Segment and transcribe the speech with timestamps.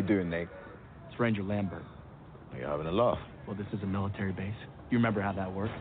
[0.00, 0.48] You doing, Nate?
[1.10, 1.84] It's Ranger Lambert.
[2.54, 3.18] Are you having a laugh?
[3.46, 4.54] Well, this is a military base.
[4.88, 5.74] You remember how that works?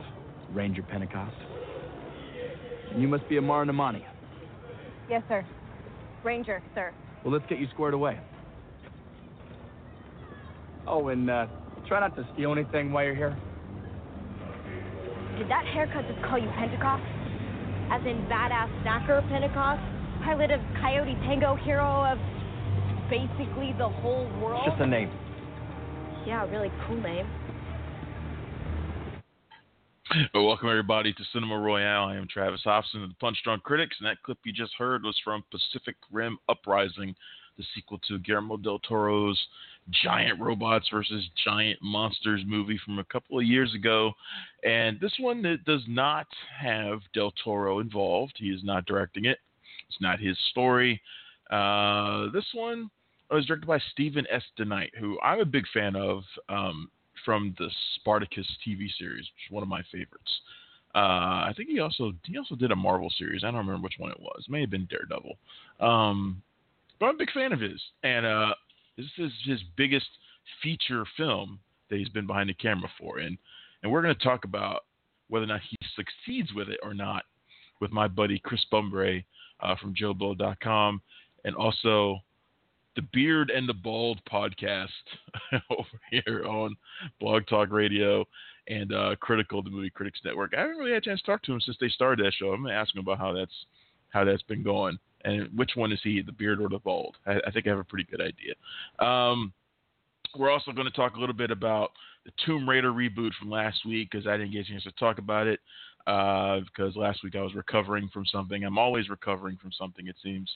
[0.51, 1.37] Ranger Pentecost.
[2.91, 4.03] And you must be Amara Namani.
[5.09, 5.45] Yes, sir.
[6.25, 6.93] Ranger, sir.
[7.23, 8.19] Well, let's get you squared away.
[10.85, 11.47] Oh, and uh,
[11.87, 13.37] try not to steal anything while you're here.
[15.37, 17.03] Did that haircut just call you Pentecost?
[17.89, 19.79] As in badass Stacker Pentecost?
[20.25, 22.19] Pilot of Coyote Tango, hero of
[23.09, 24.61] basically the whole world?
[24.65, 25.11] It's just a name.
[26.25, 27.27] Yeah, really cool name.
[30.33, 32.05] Well, welcome everybody to Cinema Royale.
[32.05, 35.03] I am Travis Hopson of the Punch Drunk Critics, and that clip you just heard
[35.03, 37.13] was from Pacific Rim Uprising,
[37.57, 39.39] the sequel to Guillermo del Toro's
[40.03, 44.13] Giant Robots versus Giant Monsters movie from a couple of years ago.
[44.63, 46.27] And this one that does not
[46.59, 48.33] have del Toro involved.
[48.37, 49.37] He is not directing it.
[49.89, 51.01] It's not his story.
[51.51, 52.89] Uh, this one
[53.35, 54.43] was directed by Stephen S.
[54.57, 56.89] DeKnight, who I'm a big fan of um,
[57.25, 60.41] from the Spartacus TV series, which is one of my favorites.
[60.95, 63.43] Uh, I think he also he also did a Marvel series.
[63.43, 64.45] I don't remember which one it was.
[64.47, 65.37] It may have been Daredevil.
[65.79, 66.41] Um,
[66.99, 68.53] but I'm a big fan of his, and uh,
[68.97, 70.07] this is his biggest
[70.63, 73.37] feature film that he's been behind the camera for, and
[73.83, 74.85] and we're going to talk about
[75.29, 77.23] whether or not he succeeds with it or not
[77.79, 79.23] with my buddy Chris Bumbray
[79.61, 81.01] uh, from JoBlo.com,
[81.45, 82.19] and also
[82.95, 84.87] the Beard and the Bald podcast
[85.69, 86.75] over here on
[87.19, 88.25] Blog Talk Radio
[88.67, 90.53] and uh, Critical, the Movie Critics Network.
[90.55, 92.51] I haven't really had a chance to talk to him since they started that show.
[92.51, 93.65] I'm gonna ask him about how that's
[94.09, 97.17] how that's been going and which one is he, the beard or the bald.
[97.25, 98.53] I, I think I have a pretty good idea.
[98.99, 99.53] Um,
[100.37, 101.91] we're also going to talk a little bit about
[102.25, 105.17] the Tomb Raider reboot from last week because I didn't get a chance to talk
[105.17, 105.59] about it
[106.07, 108.63] uh, because last week I was recovering from something.
[108.63, 110.49] I'm always recovering from something, it seems.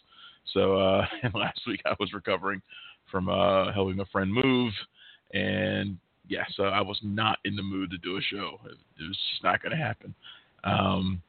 [0.53, 2.61] So, uh, and last week I was recovering
[3.11, 4.73] from uh, helping a friend move,
[5.33, 8.59] and yeah, so I was not in the mood to do a show.
[8.65, 10.15] It, it was just not going to happen.
[10.63, 11.21] Um,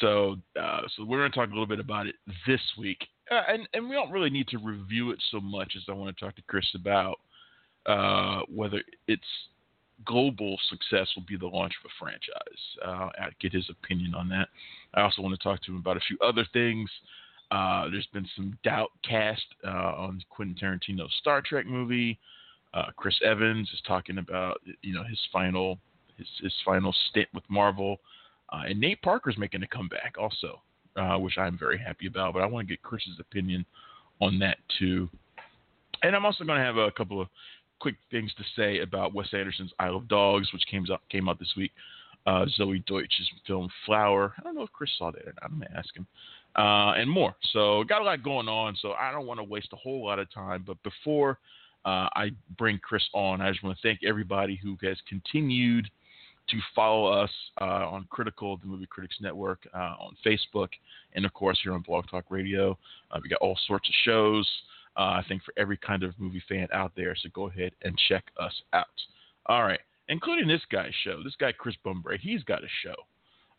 [0.00, 2.16] so, uh, so we're going to talk a little bit about it
[2.46, 2.98] this week,
[3.30, 6.16] uh, and and we don't really need to review it so much as I want
[6.16, 7.18] to talk to Chris about
[7.86, 9.24] uh, whether its
[10.04, 12.60] global success will be the launch of a franchise.
[12.84, 14.48] Uh, i get his opinion on that.
[14.94, 16.90] I also want to talk to him about a few other things.
[17.50, 22.18] Uh, there's been some doubt cast uh, on Quentin Tarantino's Star Trek movie.
[22.72, 25.78] Uh, Chris Evans is talking about you know his final
[26.16, 27.98] his, his final stint with Marvel,
[28.52, 30.60] uh, and Nate Parker's making a comeback also,
[30.96, 32.34] uh, which I'm very happy about.
[32.34, 33.64] But I want to get Chris's opinion
[34.20, 35.08] on that too.
[36.02, 37.28] And I'm also going to have a couple of
[37.84, 41.38] quick things to say about Wes Anderson's Isle of Dogs, which came out came out
[41.38, 41.70] this week.
[42.26, 44.32] Uh, Zoey Deutch's film Flower.
[44.38, 45.42] I don't know if Chris saw that or not.
[45.42, 46.06] I'm gonna ask him.
[46.56, 47.36] Uh, and more.
[47.52, 48.74] So got a lot going on.
[48.80, 50.64] So I don't want to waste a whole lot of time.
[50.66, 51.38] But before
[51.84, 55.90] uh, I bring Chris on, I just want to thank everybody who has continued
[56.48, 57.30] to follow us
[57.60, 60.68] uh, on Critical, the Movie Critics Network, uh, on Facebook,
[61.14, 62.78] and of course here on Blog Talk Radio.
[63.10, 64.48] Uh, we got all sorts of shows.
[64.96, 67.14] Uh, I think for every kind of movie fan out there.
[67.16, 68.86] So go ahead and check us out.
[69.46, 71.22] All right, including this guy's show.
[71.22, 72.94] This guy Chris Bumbray, he's got a show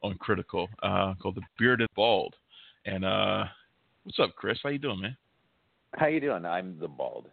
[0.01, 2.35] on Critical uh, called The Bearded Bald.
[2.85, 3.45] And uh,
[4.03, 4.59] what's up, Chris?
[4.63, 5.17] How you doing, man?
[5.95, 6.45] How you doing?
[6.45, 7.29] I'm the bald.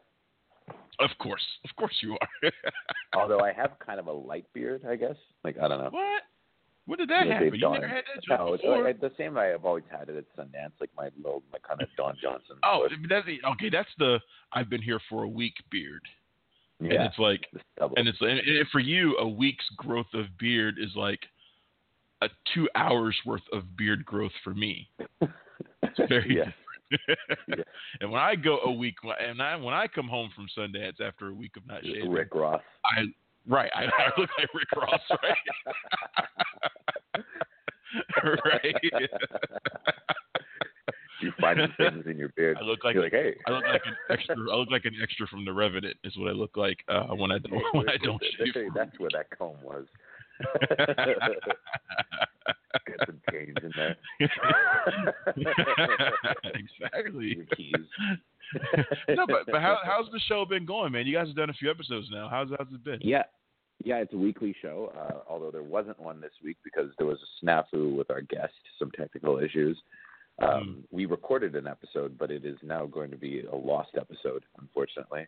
[1.00, 2.50] Of course, of course you are.
[3.20, 5.16] Although I have kind of a light beard, I guess.
[5.42, 5.90] Like I don't know.
[5.90, 6.22] what?
[6.86, 7.54] When did that happen?
[7.54, 8.82] You done never had that No, uh, before?
[8.82, 11.80] like, the same way I've always had it at Sundance, like my little, my kind
[11.80, 12.56] of Don Johnson.
[12.64, 13.70] Oh, that's the, okay.
[13.70, 14.18] That's the
[14.52, 16.02] I've been here for a week beard.
[16.80, 17.06] and Yeah.
[17.06, 17.46] it's like
[17.76, 17.94] stubble.
[17.96, 21.20] and it's and and for you a week's growth of beard is like
[22.20, 24.88] a two hours worth of beard growth for me.
[25.20, 26.46] It's very Yes.
[26.46, 26.58] different.
[27.48, 27.64] Yeah.
[28.02, 31.28] And when I go a week, and I when I come home from Sundance after
[31.28, 32.60] a week of not shaving, Rick Ross.
[32.84, 33.04] I
[33.46, 35.36] right, I, I look like Rick Ross, right?
[38.44, 38.74] right.
[41.20, 42.58] you find things in your beard.
[42.60, 43.34] I look like You're like, hey.
[43.46, 44.36] I look like an extra.
[44.36, 45.96] I look like an extra from the Revenant.
[46.04, 48.54] Is what I look like uh, when I don't when I don't shave.
[48.54, 49.86] Hey, That's where that comb was.
[52.86, 53.96] Get some change in there.
[56.54, 57.36] exactly.
[57.36, 57.74] Your keys.
[59.08, 61.06] no, but, but how, how's the show been going, man?
[61.06, 62.28] You guys have done a few episodes now.
[62.28, 62.98] How's how's it been?
[63.00, 63.24] Yeah,
[63.84, 64.92] yeah, it's a weekly show.
[64.96, 68.54] Uh, although there wasn't one this week because there was a snafu with our guest,
[68.78, 69.78] some technical issues.
[70.40, 74.44] Um, We recorded an episode, but it is now going to be a lost episode,
[74.58, 75.26] unfortunately.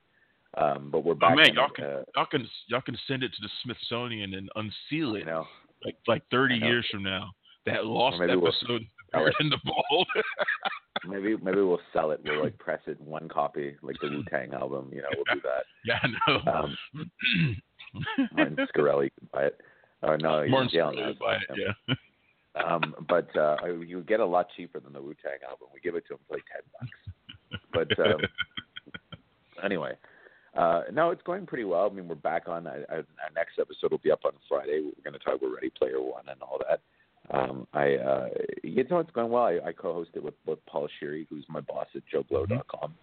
[0.57, 1.33] Um, but we're back.
[1.33, 4.49] Oh man, y'all can uh, y'all can y'all can send it to the Smithsonian and
[4.55, 5.47] unseal you it know,
[5.85, 7.33] like like thirty years from now.
[7.67, 8.41] That lost episode.
[8.41, 8.81] we'll
[9.15, 9.35] episode, sell it.
[9.41, 10.09] in the Bald.
[11.09, 12.21] maybe maybe we'll sell it.
[12.25, 14.91] We'll like press it one copy, like the Wu Tang album.
[14.93, 15.65] You know, we'll do that.
[15.85, 16.53] yeah, I know.
[16.53, 17.57] Um,
[18.33, 19.61] Martin Shkreli can buy it.
[20.03, 21.95] Oh no, Martin in jail buy it, yeah.
[22.57, 25.67] Um, but uh, you get a lot cheaper than the Wu Tang album.
[25.75, 27.91] We give it to him for like ten bucks.
[27.97, 28.21] But um,
[29.65, 29.95] anyway,
[30.57, 31.89] uh, no, it's going pretty well.
[31.91, 32.69] I mean, we're back on.
[32.69, 34.83] I, I, our next episode will be up on Friday.
[34.85, 36.81] We're going to talk about Ready Player One and all that.
[37.31, 38.29] Um, I, uh,
[38.63, 39.45] you know, it's going well.
[39.45, 42.95] I, I co-host it with, with Paul Shirey, who's my boss at JoBlo.com.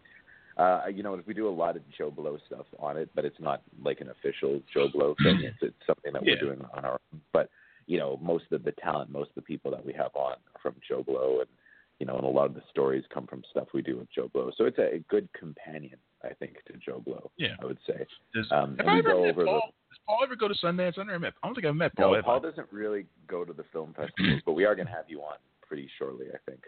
[0.57, 3.61] Uh, you know, we do a lot of JoBlo stuff on it, but it's not
[3.83, 5.41] like an official JoBlo thing.
[5.43, 6.33] It's, it's something that Yeah.
[6.33, 7.21] we're doing on our own.
[7.33, 7.49] But
[7.87, 10.61] you know, most of the talent, most of the people that we have on are
[10.61, 11.47] from JoBlo, and
[12.01, 14.51] you know, and a lot of the stories come from stuff we do with JoBlo.
[14.57, 17.29] So it's a, a good companion, I think, to JoBlo.
[17.37, 17.49] Yeah.
[17.61, 18.07] I would say.
[18.33, 19.61] Does, Um, have I ever go met over the- Paul?
[19.91, 20.97] Does Paul ever go to Sundance?
[20.97, 21.33] I never met.
[21.43, 22.13] I don't think I've met Paul.
[22.13, 25.05] No, Paul doesn't really go to the film festivals, but we are going to have
[25.09, 26.61] you on pretty shortly, I think,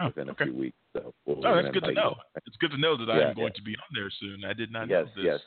[0.00, 0.42] Oh, within okay.
[0.42, 0.76] a few weeks.
[0.94, 2.10] So we'll, Oh, that's good to invite you.
[2.10, 2.16] know.
[2.46, 3.60] It's good to know that Yeah, I'm going yeah.
[3.60, 4.44] to be on there soon.
[4.44, 5.24] I did not yes, know this.
[5.24, 5.40] yes.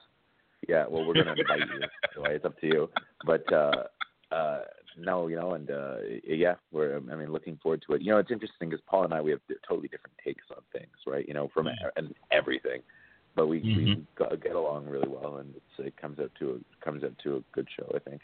[0.69, 1.81] Yeah, well, we're going to invite you.
[2.15, 2.89] So it's up to you.
[3.25, 3.83] But uh,
[4.31, 4.61] uh,
[4.97, 5.95] no, you know, and uh,
[6.25, 6.97] yeah, we're.
[6.97, 8.01] I mean, looking forward to it.
[8.01, 10.91] You know, it's interesting because Paul and I we have totally different takes on things,
[11.07, 11.27] right?
[11.27, 11.89] You know, from Yeah.
[11.97, 12.81] and everything.
[13.35, 14.05] But we, we Mhm.
[14.15, 17.37] go- get along really well, and it's, it comes out to a comes out to
[17.37, 18.21] a good show, I think.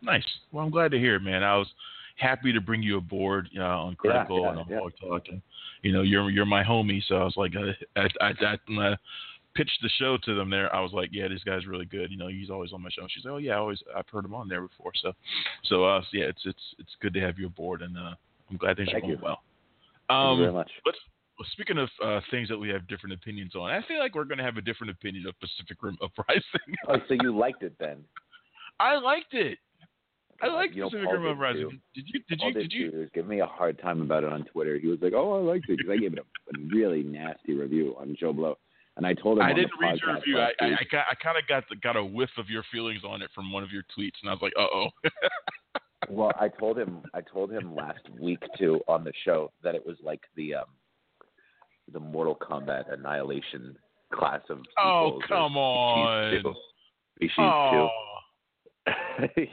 [0.00, 0.26] Nice.
[0.52, 1.42] Well, I'm glad to hear it, man.
[1.42, 1.68] I was
[2.16, 4.78] happy to bring you aboard uh, on Critical yeah, and on yeah.
[5.00, 5.28] Talk.
[5.28, 5.42] And,
[5.82, 8.96] you know, you're you're my homie, so I was like, uh, I, I, I, I
[9.54, 12.10] pitched the show to them there, I was like, yeah, this guy's really good.
[12.10, 13.06] You know, he's always on my show.
[13.08, 14.92] She's like, oh yeah, I always I've heard him on there before.
[15.02, 15.12] So,
[15.64, 18.14] so uh, so yeah, it's it's it's good to have you aboard, and uh,
[18.50, 19.24] I'm glad things Thank are going you.
[19.24, 19.42] well.
[20.08, 20.70] Thank Um, you very much.
[20.86, 20.98] Let's.
[21.38, 24.24] Well, speaking of uh, things that we have different opinions on, I feel like we're
[24.24, 26.42] going to have a different opinion of Pacific Rim Uprising.
[26.88, 28.04] Oh, so you liked it then?
[28.80, 29.58] I liked it.
[30.42, 31.80] I liked You know, Pacific Rim Uprising.
[31.94, 32.20] Did you?
[32.28, 32.54] Did Paul you?
[32.54, 32.90] did Did you?
[32.90, 34.78] He was giving me a hard time about it on Twitter.
[34.78, 37.54] He was like, "Oh, I liked it," because I gave it a, a really nasty
[37.54, 38.56] review on JoBlo,
[39.02, 40.38] and I told him I didn't read your review.
[40.38, 43.20] I, I, I, I kind of got the, got a whiff of your feelings on
[43.20, 44.88] it from one of your tweets, and I was like, uh oh.
[46.08, 49.86] Well, I told him I told him last week too on the show that it
[49.86, 50.64] was like the um
[51.92, 53.76] the Mortal Kombat Annihilation
[54.12, 56.54] class of oh come on.
[57.16, 57.88] Species Oh,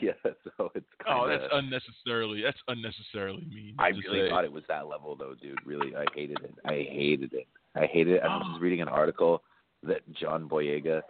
[0.02, 0.14] yeah,
[0.58, 2.42] so it's oh, kinda, that's unnecessarily.
[2.42, 3.76] That's unnecessarily mean.
[3.78, 4.30] I really say.
[4.30, 5.60] thought it was that level though, dude.
[5.66, 6.56] Really, I hated it.
[6.66, 7.48] I hated it.
[7.76, 8.24] I hated it.
[8.24, 8.52] I was Oh.
[8.52, 9.44] just reading an article
[9.84, 11.02] that John Boyega,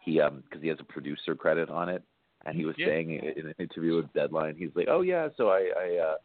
[0.00, 2.02] he um, because he has a producer credit on it,
[2.46, 2.86] and he was Yeah.
[2.86, 6.16] saying in an interview with Deadline, he's like, "Oh yeah, so I I uh,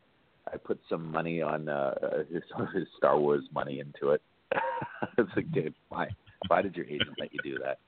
[0.53, 2.43] I put some money on uh, his,
[2.73, 4.21] his Star Wars money into it."
[5.17, 6.09] it's like, dude, why?
[6.47, 7.79] Why did your agent let you do that?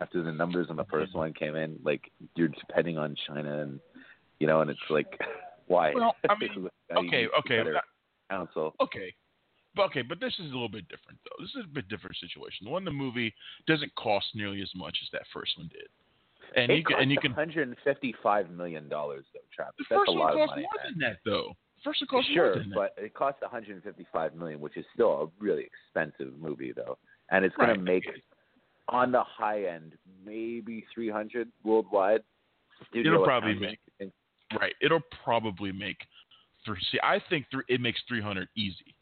[0.00, 3.80] After the numbers on the first one came in, like you're depending on China, and
[4.38, 5.18] you know, and it's like,
[5.66, 5.92] why?
[5.94, 7.62] Well, I mean, okay, okay,
[8.30, 8.74] counsel.
[8.80, 9.12] okay.
[9.78, 11.42] Okay, but this is a little bit different though.
[11.42, 12.64] This is a bit different situation.
[12.64, 13.32] The one in the movie
[13.66, 15.88] doesn't cost nearly as much as that first one did,
[16.56, 19.74] and it you can and you can 155 million dollars though, Travis.
[19.78, 20.62] the That's first a one lot of cost money.
[20.62, 20.92] more man.
[20.92, 21.52] than that though.
[21.84, 22.74] First one cost Sure, more than that.
[22.96, 26.98] but it cost 155 million, which is still a really expensive movie though,
[27.30, 27.76] and it's going Right.
[27.76, 28.04] to make
[28.88, 29.92] on the high end
[30.24, 32.22] maybe 300 worldwide.
[32.94, 33.78] It'll probably make-
[34.58, 34.74] Right.
[34.80, 36.06] It'll probably make
[36.64, 36.80] three.
[36.90, 38.94] See, I think th- it makes 300 easy.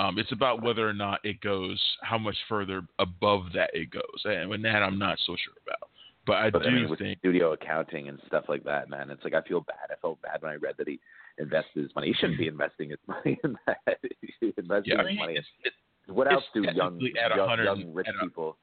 [0.00, 4.20] Um, it's about whether or not it goes, how much further above that it goes,
[4.24, 5.90] and when that I'm not so sure about.
[6.26, 9.10] But I But do I mean, with think, studio accounting and stuff like that, man,
[9.10, 9.90] it's like I feel bad.
[9.90, 11.00] I felt bad when I read that he
[11.38, 12.08] invested his money.
[12.08, 13.78] He shouldn't be investing his money in that.
[14.20, 15.34] He should invest yeah, his money.
[15.36, 15.72] it's, it,
[16.12, 18.56] what else do young young, young rich a- people?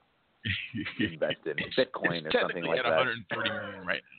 [0.99, 2.97] invest in It's- Bitcoin it's or something technically like at that.
[2.97, 4.17] 130 million right now.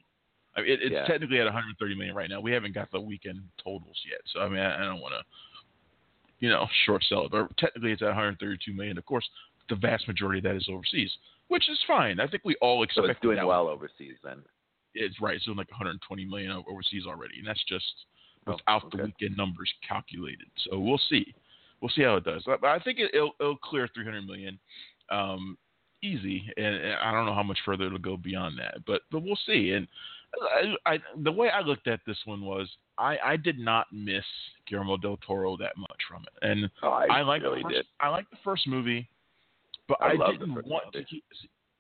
[0.57, 1.07] I mean, it, it's Yeah.
[1.07, 2.41] technically at 130 million right now.
[2.41, 5.23] We haven't got the weekend totals yet, so I mean, I, I don't want to,
[6.41, 7.31] you know, short sell it.
[7.31, 8.99] But technically, it's at 132 million.
[8.99, 9.29] Of course,
[9.69, 11.11] the vast majority of that is overseas,
[11.49, 12.21] which is fine.
[12.21, 14.43] I think we all So expect it's doing well overseas then.
[14.95, 15.37] It's right.
[15.37, 17.85] It's doing like 120 million overseas already, and that's just
[18.49, 20.47] Oh, without the weekend numbers calculated.
[20.69, 21.35] So we'll see.
[21.81, 22.43] We'll see how it does.
[22.47, 24.59] But I think it, will it'll clear 300 million,
[25.11, 25.57] um,
[26.03, 26.45] easy.
[26.57, 29.39] And, and I don't know how much further it'll go beyond that, but but we'll
[29.47, 29.73] see.
[29.73, 29.87] And
[30.35, 32.69] I, I the way I looked at this one was
[32.99, 34.25] I I did not miss
[34.67, 37.75] Guillermo del Toro that much from it, and Oh, I, I like really the first,
[37.75, 37.87] did.
[38.01, 39.09] I like the first movie,
[39.89, 41.05] but I I, didn't want movie.
[41.05, 41.25] to keep.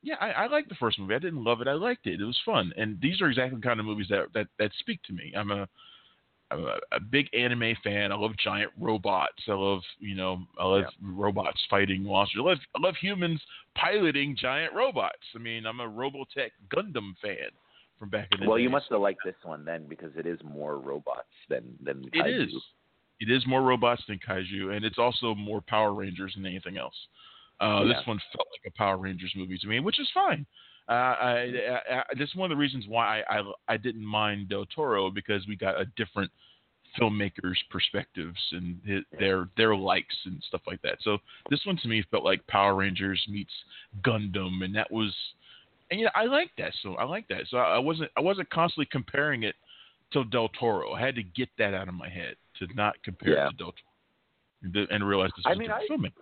[0.02, 1.14] Yeah, I, I liked the first movie.
[1.14, 1.69] I didn't love it.
[1.69, 2.21] I liked it.
[2.21, 5.02] It was fun, and these are exactly the kind of movies that that, that speak
[5.05, 5.33] to me.
[5.37, 5.69] I'm a
[6.50, 8.12] I'm a, a big anime fan.
[8.12, 9.43] I love giant robots.
[9.49, 12.40] I love you know I love robots fighting monsters.
[12.43, 13.40] I love I love humans
[13.75, 15.19] piloting giant robots.
[15.35, 17.50] I mean I'm a Robotech Gundam fan
[17.99, 18.62] from back in the Well, day.
[18.62, 22.25] you must have liked this one then because it is more robots than than It
[22.25, 22.47] kaiju.
[22.47, 22.55] is.
[23.21, 26.95] It is more robots than kaiju, and it's also more Power Rangers than anything else.
[27.61, 27.95] Uh, Yeah.
[27.95, 30.47] This one felt like a Power Rangers movie to me, which is fine.
[30.88, 31.31] Uh, I,
[31.90, 34.64] I, I, this is one of the reasons why I, I, I didn't mind Del
[34.67, 36.31] Toro because we got a different
[36.99, 40.97] filmmakers' perspectives and his, their their likes and stuff like that.
[41.02, 41.19] So
[41.50, 43.52] this one to me felt like Power Rangers meets
[44.02, 45.14] Gundam, and that was,
[45.90, 46.73] and you know, I like that.
[46.83, 47.42] So I like that.
[47.49, 49.54] So I wasn't I wasn't constantly comparing it
[50.12, 50.92] to Del Toro.
[50.92, 53.47] I had to get that out of my head to not compare Yeah.
[53.49, 56.12] it to Del Toro and realize this I mean, I filmmaker.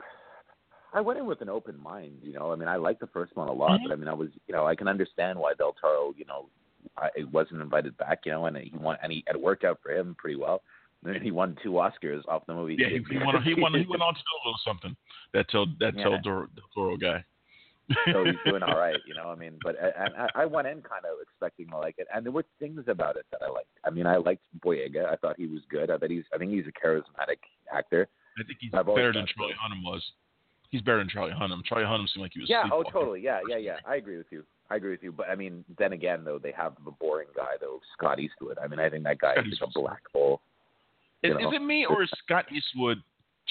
[0.93, 2.53] I went in with an open mind, you know.
[2.53, 3.85] I mean, I liked the first one a lot, Mhm.
[3.85, 6.49] but I mean, I was, you know, I can understand why Del Toro, you know,
[6.97, 9.81] I, it wasn't invited back, you know, and he won, and he it worked out
[9.83, 10.63] for him pretty well.
[11.05, 12.77] And he won two Oscars off the movie.
[12.79, 13.43] Yeah, he, he won.
[13.43, 14.97] he went he went on to do a little something.
[15.33, 16.05] That Del that Yeah.
[16.05, 17.25] Toro, Del Toro guy.
[18.13, 19.29] So he's doing all right, you know.
[19.31, 22.25] I mean, but and I, I went in kind of expecting to like it, and
[22.25, 23.69] there were things about it that I liked.
[23.85, 25.07] I mean, I liked Boyega.
[25.07, 25.91] I thought he was good.
[25.91, 26.25] I bet he's.
[26.35, 27.39] I think he's a charismatic
[27.73, 28.09] actor.
[28.39, 29.35] I think he's I've better than thought.
[29.37, 30.03] Charlie Hunnam was.
[30.71, 31.65] He's better than Charlie Hunnam.
[31.65, 32.51] Charlie Hunnam seemed like he was.
[32.51, 32.65] Yeah.
[32.73, 33.21] Oh, totally.
[33.23, 33.41] Yeah.
[33.49, 33.57] Yeah.
[33.57, 33.77] Yeah.
[33.87, 34.45] I agree with you.
[34.69, 35.13] I agree with you.
[35.13, 38.59] But I mean, then again, though, they have the boring guy, though, Scott Eastwood.
[38.63, 40.41] I mean, I think that guy Scott is like a black hole.
[41.23, 42.99] Is, is it me or is Scott Eastwood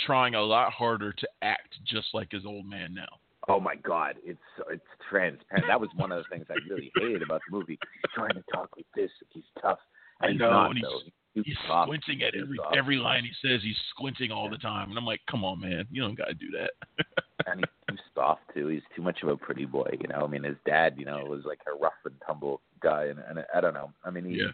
[0.05, 3.07] trying a lot harder to act just like his old man now?
[3.47, 4.39] Oh my God, it's
[4.71, 5.65] it's transparent.
[5.67, 7.77] That was one of the things I really hated about the movie.
[7.81, 9.79] He's trying to talk like this, he's tough,
[10.21, 10.69] and I he's know, not.
[10.71, 10.87] and he's-.
[11.35, 12.77] He's, He's squinting at every soft.
[12.77, 13.59] every line he says.
[13.61, 16.33] He's squinting all the time, and I'm like, come on, man, you don't got to
[16.33, 16.71] do that.
[17.47, 18.67] and he's too soft too.
[18.67, 20.23] He's too much of a pretty boy, you know.
[20.23, 23.43] I mean, his dad, you know, was like a rough and tumble guy, and, and
[23.53, 23.91] I don't know.
[24.05, 24.45] I mean, he yeah,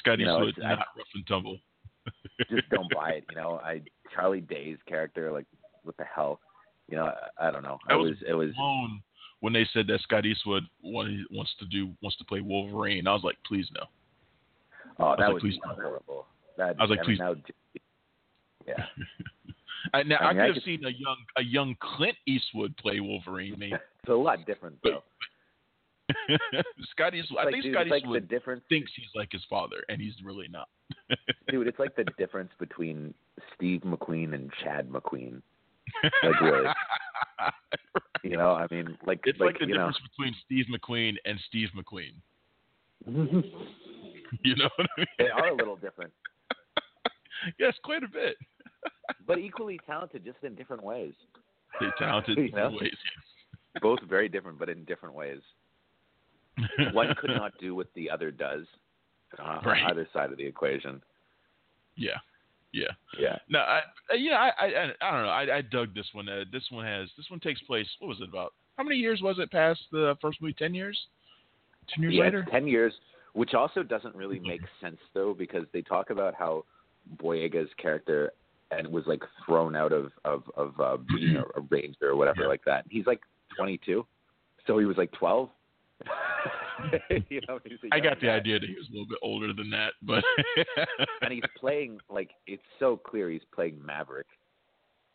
[0.00, 1.58] Scott you know, it's- I- not rough and tumble.
[2.50, 3.60] just don't buy it, you know.
[3.64, 3.80] I
[4.12, 5.46] Charlie Day's character, like,
[5.84, 6.40] what the hell,
[6.90, 7.12] you know?
[7.38, 7.78] I, I don't know.
[7.88, 9.02] I It was was it was blown
[9.40, 13.06] when they said that Scott Eastwood wants to do wants to play Wolverine.
[13.06, 13.84] I was like, please no.
[14.98, 15.74] oh was that like, was please don't.
[15.74, 16.26] horrible.
[16.58, 17.42] That I was like, mean, please would
[18.66, 18.84] yeah.
[19.94, 22.76] I, now, I I, mean, I could have seen a young a young Clint Eastwood
[22.76, 23.54] play Wolverine.
[23.58, 25.02] Maybe It's a lot different though.
[26.90, 27.40] Scott Eastwood.
[27.40, 30.14] It's I think dude, Scott like Eastwood difference, thinks he's like his father, and he's
[30.24, 30.68] really not.
[31.48, 31.66] dude.
[31.66, 33.14] It's like the difference between
[33.54, 35.42] Steve McQueen and Chad McQueen.
[36.22, 36.66] Like really,
[38.22, 38.52] you know?
[38.52, 39.88] I mean, like It's like, the you know.
[39.88, 42.14] difference between Steve McQueen and Steve McQueen.
[44.44, 45.06] You know what I mean?
[45.18, 46.12] they are a little different,
[47.58, 48.36] yes, quite a bit.
[49.26, 51.14] but equally talented, just in different ways.
[51.80, 52.70] They're talented in know?
[52.80, 52.94] ways.
[53.82, 55.40] Both very different, but in different ways.
[56.92, 58.66] One could not do what the other does
[59.38, 59.82] uh, Right.
[59.82, 61.02] on either side of the equation.
[61.96, 62.18] Yeah,
[62.72, 62.92] yeah.
[63.18, 63.38] Yeah.
[63.48, 63.78] No, I,
[64.12, 65.28] uh, yeah, I, I, I, I don't know.
[65.28, 66.28] I, I dug this one.
[66.28, 67.86] Uh, this one has, this one takes place.
[67.98, 68.54] What was it about?
[68.76, 70.54] How many years was it past the first movie?
[70.54, 70.98] Ten years.
[71.92, 72.46] Ten years yeah, later.
[72.50, 72.92] ten years,
[73.32, 76.64] which also doesn't really make sense though, because they talk about how
[77.22, 78.32] Boyega's character
[78.70, 82.42] and was like thrown out of of of uh, being a, a ranger or whatever
[82.42, 82.48] Yeah.
[82.48, 82.84] like that.
[82.88, 83.20] He's like
[83.56, 84.06] twenty two,
[84.66, 85.50] so he was like twelve.
[87.28, 87.58] you know,
[87.92, 88.36] I got the guy.
[88.36, 90.24] idea that he was a little bit older than that, but
[91.22, 94.26] and he's playing like it's so clear he's playing Maverick,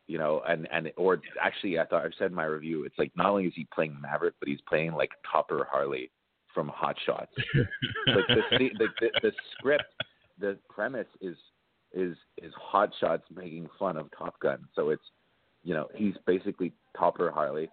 [0.07, 3.11] you know, and and or actually I thought I said in my review it's like
[3.15, 6.11] not only is he playing Maverick but he's playing like Topper Harley
[6.53, 7.31] from Hot Shots.
[8.07, 9.83] like the, the, the the the script,
[10.39, 11.35] the premise is
[11.93, 15.03] is is Hot Shots making fun of Top Gun, so it's
[15.63, 17.69] you know he's basically Topper Harley.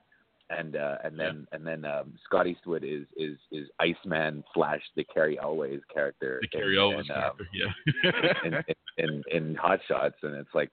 [0.59, 5.04] And uh, and then and then um, Scott Eastwood is is is Iceman slash the
[5.04, 6.40] Cary Elwes character.
[6.42, 8.32] the Cary in- Elwes um, character, yeah.
[8.44, 8.64] in,
[8.99, 10.71] in in Hot Shots, and it's like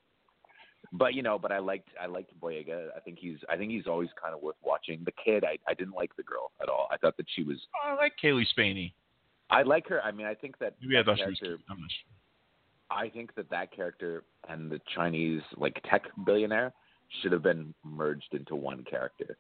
[0.91, 2.87] But you know, but I liked I liked Boyega.
[2.95, 5.01] I think he's I think he's always kind of worth watching.
[5.05, 6.87] The kid, I I didn't like the girl at all.
[6.91, 7.57] I thought that she was.
[7.85, 8.93] Oh, I like Cailee Spaeny.
[9.49, 10.01] I like her.
[10.03, 11.63] I mean, I think that Maybe I that thought she was character.
[11.69, 12.11] I'm not sure.
[12.91, 16.73] I think that that character and the Chinese like tech billionaire
[17.21, 19.37] should have been merged into one character,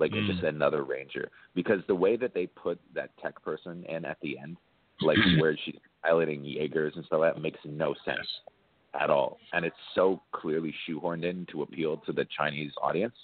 [0.00, 0.26] like Mm.
[0.26, 1.30] just another ranger.
[1.54, 4.56] Because the way that they put that tech person in at the end,
[5.00, 8.26] like where she's piloting Jaegers and stuff, that makes no sense
[8.98, 9.38] at all.
[9.52, 13.14] And it's so clearly shoehorned in to appeal to the Chinese audience,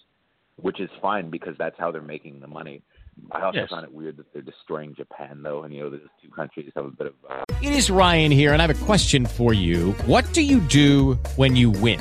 [0.56, 2.82] which is fine because that's how they're making the money.
[3.30, 3.68] I also Yes.
[3.70, 6.86] find it weird that they're destroying Japan, though, and you know, those two countries have
[6.86, 7.14] a bit of.
[7.28, 9.92] Uh, It is Ryan here, and I have a question for you.
[10.06, 12.00] What do you do when you win?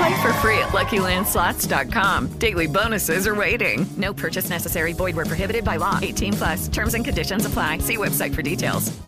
[0.00, 2.28] Play for free at LuckyLandSlots.com.
[2.38, 3.84] Daily bonuses are waiting.
[3.98, 4.94] No purchase necessary.
[4.94, 5.98] Void where prohibited by law.
[6.00, 6.68] 18 plus.
[6.68, 7.78] Terms and conditions apply.
[7.78, 8.98] See website for details.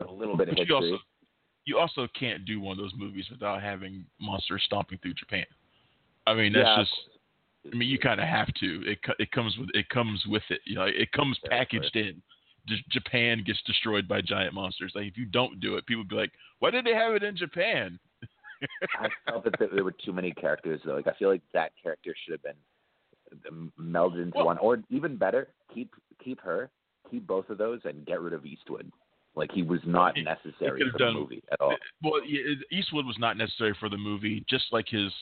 [0.00, 0.98] a little bit of But you also
[1.66, 5.44] you also can't do one of those movies without having monsters stomping through Japan.
[6.26, 6.76] I mean, that's Yeah.
[6.82, 6.94] just.
[7.74, 8.82] I mean, you kind of have to.
[8.90, 10.60] It it comes with it comes with it.
[10.64, 12.22] You know, it comes Yeah, packaged in.
[12.68, 14.92] J- Japan gets destroyed by giant monsters.
[14.94, 17.22] Like if you don't do it, people would be like, "Why did they have it
[17.22, 17.98] in Japan?"
[19.00, 20.94] I felt that there- were too many characters though.
[20.94, 22.56] Like I feel like that character should have been
[23.50, 26.70] um, melded into Well- one, or even better, keep keep her,
[27.10, 28.90] keep both of those, and get rid of Eastwood.
[29.34, 31.76] Like he was not necessary for the movie at all.
[32.02, 32.22] Well,
[32.72, 35.12] Eastwood was not necessary for the movie, just like his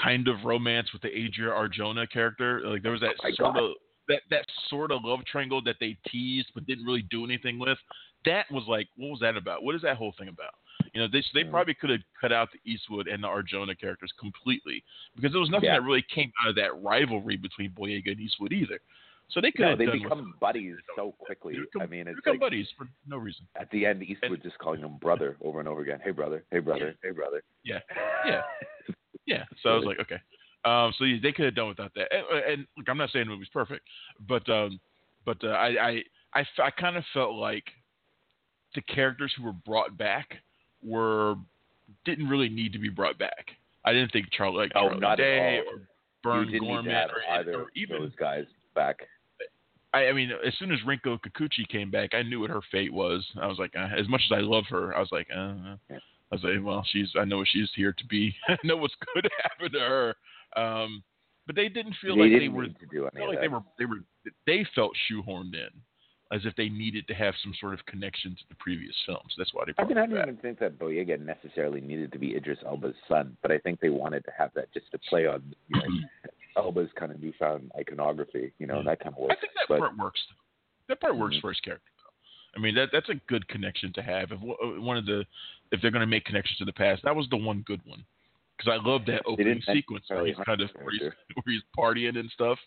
[0.00, 2.60] kind of romance with the Adria Arjona character.
[2.64, 3.62] Like there was that Oh sort God.
[3.64, 3.70] of
[4.08, 7.78] that that sort of love triangle that they teased but didn't really do anything with.
[8.26, 9.62] That was like, what was that about?
[9.62, 10.52] What is that whole thing about?
[10.96, 11.50] You know, they they Mm.
[11.50, 14.82] probably could have cut out the Eastwood and the Arjona characters completely
[15.14, 15.74] because there was nothing Yeah.
[15.78, 18.80] that really came out of that rivalry between Boyega and Eastwood either.
[19.28, 21.58] So they could No, have they become buddies so quickly.
[21.58, 23.46] Become, I mean, they it's become like buddies for no reason.
[23.60, 26.00] at the end, Eastwood just calling him brother over and over again.
[26.02, 27.42] Hey brother, hey brother, hey brother.
[27.62, 27.80] Yeah,
[28.24, 28.40] yeah,
[29.26, 29.44] yeah.
[29.62, 30.20] So I was like, okay.
[30.64, 32.10] Um, so they could have done without that.
[32.10, 33.86] And, and look, I'm not saying the movie's perfect,
[34.26, 34.80] but um,
[35.26, 37.64] but uh, I I I, I kind of felt like
[38.74, 40.38] the characters who were brought back
[40.82, 41.36] were
[42.04, 43.50] didn't really need to be brought back.
[43.84, 45.88] I didn't think Charlie like No, Charlie Oh, not Day or
[46.22, 48.96] Burn you didn't need Gorman or, or even those guys back.
[49.94, 52.92] I, I mean, as soon as Rinko Kikuchi came back, I knew what her fate
[52.92, 53.24] was.
[53.40, 55.76] I was like, uh, as much as I love her, I was like, uh, uh.
[55.90, 58.34] I was like, well, she's, I know what she's here to be.
[58.48, 60.14] I know what's going to happen to her.
[60.56, 61.02] Um,
[61.46, 63.40] but they didn't feel they like didn't they were, to do any felt like that.
[63.42, 63.96] they were, they were,
[64.46, 65.70] they felt shoehorned in,
[66.32, 69.32] as if they needed to have some sort of connection to the previous films.
[69.38, 69.72] That's why they.
[69.78, 73.36] I mean, I don't even think that Boyega necessarily needed to be Idris Elba's son,
[73.42, 75.86] but I think they wanted to have that just to play on, you know,
[76.56, 78.90] Elba's kind of newfound iconography, you know, Yeah.
[78.90, 79.30] that kind of work.
[79.32, 80.20] I think that but, part works.
[80.88, 81.40] That part works Mhm.
[81.42, 82.58] for his character, though.
[82.58, 84.32] I mean, that that's a good connection to have.
[84.32, 85.24] If one- one of the,
[85.70, 88.04] if they're going to make connections to the past, that was the one good one.
[88.56, 91.02] Because I love that opening sequence where he's kind of where he's,
[91.34, 92.58] where he's partying and stuff.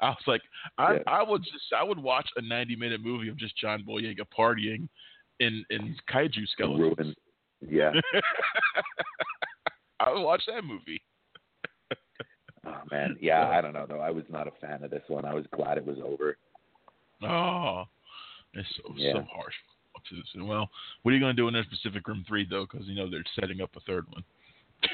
[0.00, 0.42] I was like,
[0.76, 0.98] I Yeah.
[1.06, 4.88] I would just I would watch a ninety minute movie of just John Boyega partying
[5.40, 6.96] in in kaiju skeletons.
[6.98, 7.14] ruin.
[7.66, 7.92] Yeah.
[10.00, 11.02] I would watch that movie.
[12.66, 13.48] Oh man, yeah.
[13.48, 14.00] I don't know though.
[14.00, 15.24] I was not a fan of this one.
[15.24, 16.36] I was glad it was over.
[17.22, 17.84] Oh,
[18.52, 19.14] it's so Yeah.
[19.14, 19.54] so harsh.
[20.36, 20.68] Well,
[21.02, 22.66] what are you going to do in their Pacific Rim three though?
[22.70, 24.22] Because you know they're setting up a third one.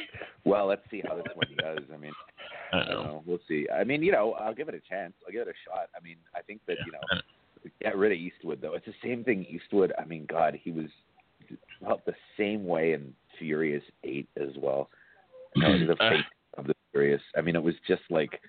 [0.45, 1.85] Well, let's see how this one does.
[1.93, 2.13] I mean,
[2.73, 3.23] I I don't know.
[3.27, 3.67] We'll see.
[3.75, 5.15] I mean, you know, I'll give it a chance.
[5.27, 5.89] I'll give it a shot.
[5.97, 8.75] I mean, I think that you know, get rid of Eastwood though.
[8.75, 9.47] It's the same thing.
[9.49, 9.93] Eastwood.
[9.99, 10.89] I mean, God, he was
[11.83, 14.89] felt the same way in Furious Eight as well.
[15.57, 16.11] No, the ah.
[16.11, 16.25] fate
[16.59, 17.23] of the Furious.
[17.37, 18.41] I mean, it was just like,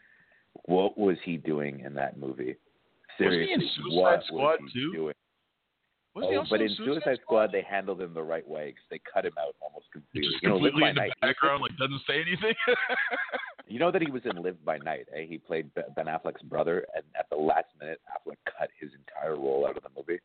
[0.63, 2.55] what was he doing in that movie?
[3.19, 4.91] Wasn't he in Suicide what Squad, was he too?
[4.91, 5.14] doing?
[6.15, 9.01] Was oh, but in Suicide Suicide Squad, they handled him the right way because they
[9.13, 10.29] cut him out almost completely.
[10.31, 11.11] Just You know, Live completely by in the Night.
[11.21, 12.55] background, like doesn't say anything.
[13.67, 15.07] You know that he was in Live by Night.
[15.11, 15.25] Eh?
[15.27, 19.35] He played Ben Ben Affleck's brother, and at the last minute, Affleck cut his entire
[19.37, 20.19] role out of the movie.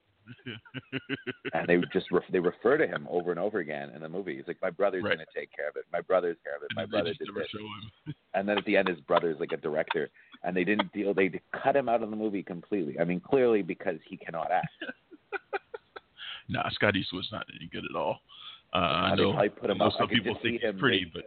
[1.55, 4.37] and they just ref- they refer to him over and over again in the movie.
[4.37, 5.17] He's like, "My brother's Right.
[5.17, 5.87] going to take care of it.
[5.91, 6.69] My brother's care of it.
[6.77, 10.11] My brother did never this." And then at the end, his brother's like a director,
[10.45, 11.15] and they didn't deal.
[11.15, 13.01] They cut him out of the movie completely.
[13.01, 14.69] I mean, clearly because he cannot act.
[16.51, 18.19] Nah, Scott Eastwood's not any good at all.
[18.73, 19.93] Uh, Uh, I know, probably put I him know up.
[19.99, 21.25] some I people think he's him, pretty, they- but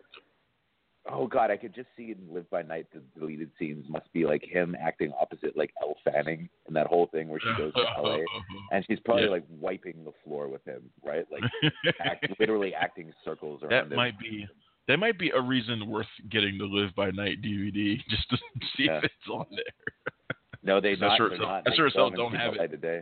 [1.05, 4.25] Oh God, I could just see in Live by Night the deleted scenes must be
[4.25, 7.81] like him acting opposite like Elle Fanning in that whole thing where she goes to
[8.01, 8.19] LA
[8.71, 9.29] and she's probably Yeah.
[9.31, 11.25] like wiping the floor with him, right?
[11.29, 11.43] Like
[11.99, 13.97] act, literally acting circles around that him.
[13.97, 14.47] might be
[14.87, 18.37] that might be a reason worth getting the Live by Night DVD just to
[18.77, 18.99] see Yeah.
[18.99, 20.37] if it's on there.
[20.63, 21.17] No, they not.
[21.17, 21.63] sure not.
[21.67, 22.59] I'm They sure still some don't have it.
[22.59, 23.01] light of day.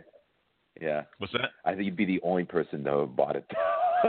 [0.80, 1.50] Yeah, What's that?
[1.64, 3.44] I think you'd be the only person to have bought it.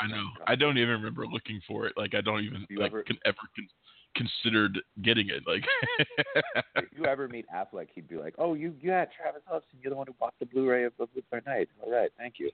[0.00, 0.26] I know.
[0.46, 1.92] I don't even remember looking for it.
[1.96, 3.68] Like I don't even You like ever- can ever con-
[4.16, 5.42] considered getting it.
[5.46, 5.62] Like
[6.76, 9.96] if you ever meet Affleck, he'd be like, "Oh, you, yeah, Travis Hudson, you're the
[9.96, 11.68] one who bought the Blu-ray of of Live by Night.
[11.82, 12.50] All right, thank you.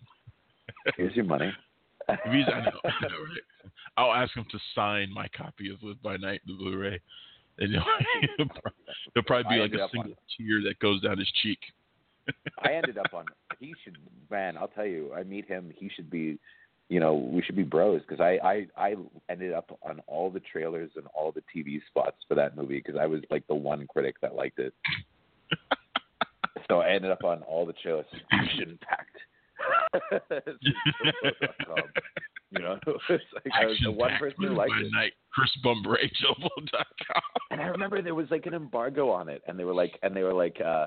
[0.97, 1.53] Here's your money."
[2.09, 3.71] He's, I know, I know, right?
[3.97, 6.99] I'll ask him to sign my copy of Live by Night, the Blu-ray,
[7.59, 7.85] and he'll,
[8.37, 8.47] he'll
[9.14, 11.59] there'll probably be like a single tear that goes down his cheek.
[12.64, 13.26] I ended up on.
[13.59, 13.96] He should,
[14.30, 14.56] man.
[14.56, 15.12] I'll tell you.
[15.14, 15.72] I meet him.
[15.74, 16.38] He should be.
[16.88, 18.96] You know, we should be bros because I, I I
[19.28, 22.98] ended up on all the trailers and all the TV spots for that movie because
[23.00, 24.74] I was like the one critic that liked it.
[26.68, 28.06] so I ended up on all the trailers.
[28.33, 29.18] Action packed.
[32.50, 34.90] you know, it's like I was the one person who liked it.
[34.92, 37.22] Night, Chris Bumber, HLBO.com.
[37.50, 40.14] And I remember there was like an embargo on it, and they were like, and
[40.14, 40.87] they were like, uh,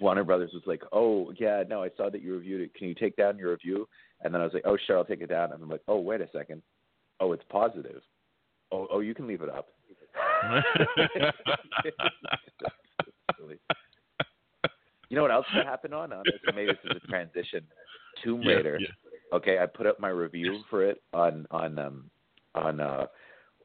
[0.00, 2.74] Warner Brothers was like, oh yeah, no, I saw that you reviewed it.
[2.74, 3.88] Can you take down your review?
[4.22, 5.52] And then I was like, oh sure, I'll take it down.
[5.52, 6.62] And I'm like, oh wait a second,
[7.20, 8.02] oh it's positive.
[8.72, 9.68] Oh oh, you can leave it up.
[15.08, 16.12] you know what else that happened on?
[16.12, 16.34] on this?
[16.54, 17.64] Maybe this is a transition.
[18.22, 18.78] Tomb Yeah, Raider.
[18.80, 18.88] yeah.
[19.32, 22.10] Okay, I put up my review for it on on um
[22.54, 23.06] on uh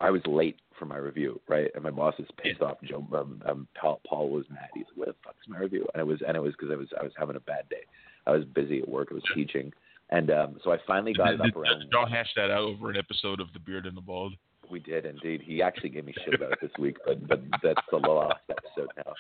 [0.02, 1.70] I was late for my review, right?
[1.74, 2.78] And my boss is pissed off.
[2.84, 4.70] Joe um, um Paul, Paul was mad.
[4.74, 6.76] He's like, "What the fuck's my review?" And it was and it was because I
[6.76, 7.84] was I was having a bad day.
[8.28, 9.10] I was busy at work.
[9.12, 9.72] I was teaching,
[10.10, 11.80] and um so I finally got it up did, around.
[11.80, 14.34] did y'all hash that out over an episode of The Beard and the Bald?
[14.70, 15.42] We did indeed.
[15.44, 18.90] He actually gave me shit about it this week, but but that's the last episode
[18.98, 19.14] now.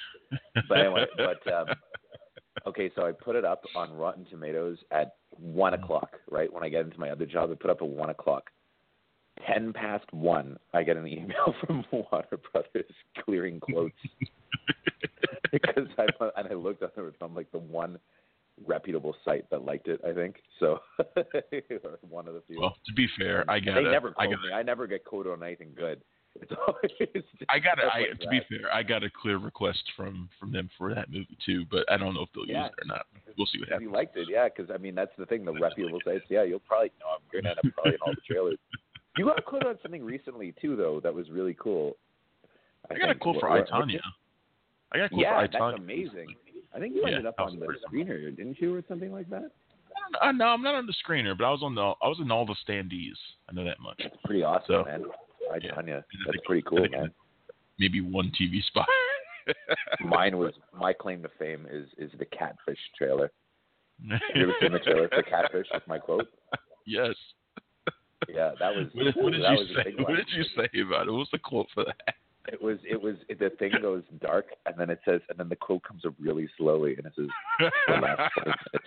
[0.68, 1.68] But anyway, but um,
[2.68, 6.14] okay, so I put it up on Rotten Tomatoes at one o'clock.
[6.30, 8.50] Right when I get into my other job, I put up at one o'clock.
[9.46, 12.92] Ten past one, I get an email from Warner Brothers
[13.24, 13.94] clearing quotes
[15.52, 16.06] because I
[16.38, 17.16] and I looked on it.
[17.22, 18.00] I'm like the one
[18.66, 20.00] reputable site that liked it.
[20.08, 20.80] I think so.
[22.10, 22.62] one of the few.
[22.62, 24.54] Well, to be fair, I got They never I quote got me.
[24.54, 26.02] I never get quoted on anything good.
[26.42, 29.84] It's always I got a, I, like to be fair, I got a clear request
[29.96, 32.64] from from them for that movie too, but I don't know if they'll Yeah.
[32.64, 33.06] use it or not.
[33.38, 33.88] We'll see what If happens.
[33.88, 35.46] you liked it, yeah, because I mean that's the thing.
[35.46, 38.14] The reputable sites, yeah, you'll probably know I'm going to end up probably in all
[38.14, 38.58] the trailers.
[39.18, 41.00] You got quoted on something recently too, though.
[41.02, 41.98] That was really cool.
[42.90, 43.78] I got a quote for What- I.
[44.92, 46.36] I got a quote Yeah, for I that's amazing.
[46.74, 49.52] I think you Yeah, ended up on the screener, didn't you, or something like that?
[50.22, 52.30] Uh, no, I'm not on the screener, but I was on the I was in
[52.32, 53.16] all the standees.
[53.50, 53.96] I know that much.
[54.04, 55.04] That's pretty awesome, So, man.
[55.52, 56.02] I yeah.
[56.26, 57.12] That's pretty cool, man.
[57.80, 58.88] Maybe one TV spot.
[60.02, 63.32] Mine was my claim to fame is is the catfish trailer.
[64.10, 66.28] Have you ever seen the trailer for catfish with my quote?
[66.86, 67.16] yes.
[68.34, 69.94] Yeah, that was What, did- what did that you say?
[69.98, 71.12] What did you say about it?
[71.12, 72.16] What was the quote for that?
[72.52, 75.56] It was it was the thing goes dark and then it says and then the
[75.56, 77.26] quote comes up really slowly and it says
[77.88, 78.86] the last five minutes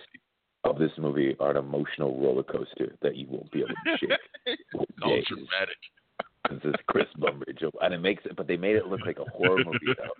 [0.63, 4.59] of this movie are an emotional roller coaster that you won't be able to shake.
[5.03, 5.25] All days.
[5.27, 5.77] dramatic.
[6.49, 9.25] This is Chris Bumbridge, and it makes it, but they made it look like a
[9.29, 10.13] horror movie though.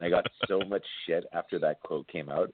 [0.00, 2.52] And I got so much shit after that quote came out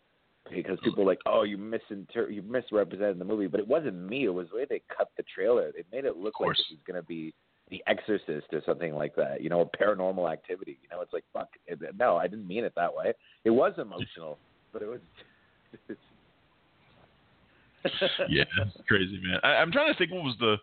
[0.51, 0.85] because hmm.
[0.85, 4.25] people were like, "Oh, you misinter- you misrepresented the movie," but it wasn't me.
[4.25, 5.73] It was the way they cut the trailer.
[5.73, 7.35] They made it look like it was gonna be
[7.71, 9.43] The Exorcist or something like that.
[9.43, 10.79] You know, a paranormal activity.
[10.83, 11.49] You know, it's like fuck.
[11.99, 13.13] No, I didn't mean it that way.
[13.45, 14.39] It was emotional,
[14.73, 15.01] but it was.
[18.29, 18.45] yeah,
[18.89, 19.39] crazy, man.
[19.43, 20.57] I, I'm trying to think what was the.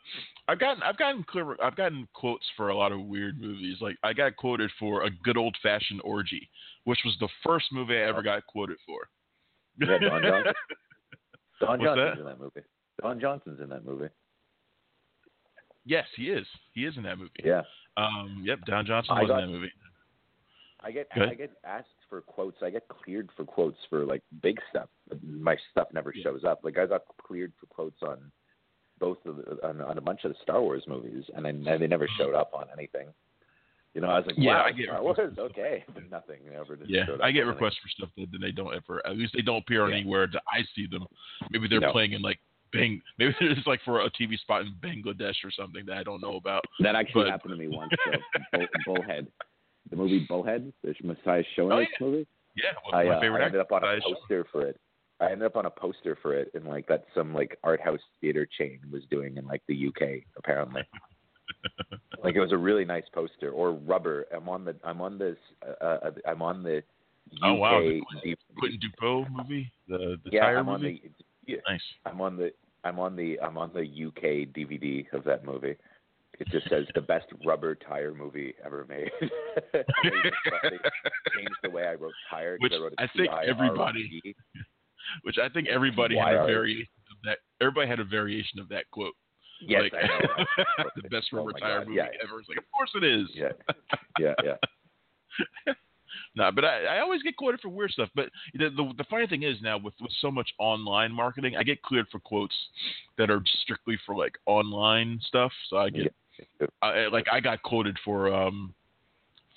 [0.47, 3.77] I've gotten I've gotten clear I've gotten quotes for a lot of weird movies.
[3.79, 6.49] Like I got quoted for a good old fashioned orgy,
[6.83, 9.07] which was the first movie I ever got quoted for.
[9.79, 10.53] Yeah, Don Johnson.
[11.61, 12.61] Don Johnson's in that movie.
[13.01, 14.09] Don Johnson's in that movie.
[15.85, 16.45] Yes, he is.
[16.73, 17.31] He is in that movie.
[17.43, 17.61] Yeah.
[17.97, 18.43] Um.
[18.45, 18.59] Yep.
[18.65, 19.71] Don Johnson was got- in that movie.
[20.85, 22.57] I get I get asked for quotes.
[22.61, 24.89] I get cleared for quotes for like big stuff.
[25.25, 26.59] My stuff never shows up.
[26.63, 28.17] Like I got cleared for quotes on
[28.99, 31.81] both of the, on, on a bunch of the Star Wars movies, and, then and
[31.81, 33.07] they never showed up on anything.
[33.93, 36.75] You know, I was like, Yeah, wow, I get Star Wars, okay, but nothing ever.
[36.75, 39.05] Just Yeah, I get requests for stuff that, that they don't ever.
[39.05, 39.97] At least they don't appear Yeah.
[39.97, 41.05] anywhere that I see them.
[41.51, 41.91] Maybe they're No.
[41.91, 42.39] playing in like
[42.71, 42.99] Bang.
[43.19, 46.37] Maybe it's like for a TV spot in Bangladesh or something that I don't know
[46.37, 46.65] about.
[46.79, 47.91] That actually But- happened to me once.
[48.51, 49.27] Bull, Bullhead,
[49.91, 52.27] the movie Bullhead, the Matthias Schoenaerts Oh, movie.
[52.55, 54.79] Yeah, of I, my uh, favorite I ended up on a poster for it.
[55.19, 57.99] I ended up on a poster for it, and like that some like art house
[58.21, 60.81] theater chain was doing in like the UK apparently.
[62.23, 63.49] Like it was a really nice poster.
[63.51, 64.25] Or Rubber.
[64.35, 64.75] I'm on the.
[64.83, 65.37] I'm on this.
[65.81, 66.77] Uh, uh, I'm on the.
[66.77, 66.83] UK
[67.43, 68.01] Oh wow, the
[68.57, 71.01] Quentin Dupieux movie, the the yeah, tire I'm on movie.
[71.03, 71.53] the.
[71.53, 71.81] Yeah, Nice.
[72.05, 72.51] I'm on the.
[72.83, 73.39] I'm on the.
[73.41, 75.75] I'm on the UK DVD of that movie.
[76.39, 79.09] It just says the best rubber tire movie ever made.
[79.73, 79.83] they
[81.35, 82.57] changed the way I wrote tire.
[82.59, 84.35] Which I, wrote I think everybody-
[85.23, 87.37] Which I think everybody had a variation of that.
[87.61, 89.13] Everybody had a variation of that quote.
[89.67, 90.45] Yes, like, I know.
[90.77, 90.87] right?
[90.95, 92.07] the best Oh my tire God, movie yeah.
[92.23, 92.39] ever.
[92.39, 93.27] It's like, of course it is.
[93.33, 93.51] Yeah,
[94.19, 94.55] yeah, yeah.
[96.35, 98.09] nah, but I, I always get quoted for weird stuff.
[98.15, 101.63] But the, the the funny thing is now with with so much online marketing, I
[101.63, 102.55] get cleared for quotes
[103.17, 105.51] that are strictly for like online stuff.
[105.69, 106.13] So I get
[106.81, 108.73] I, like I got quoted for um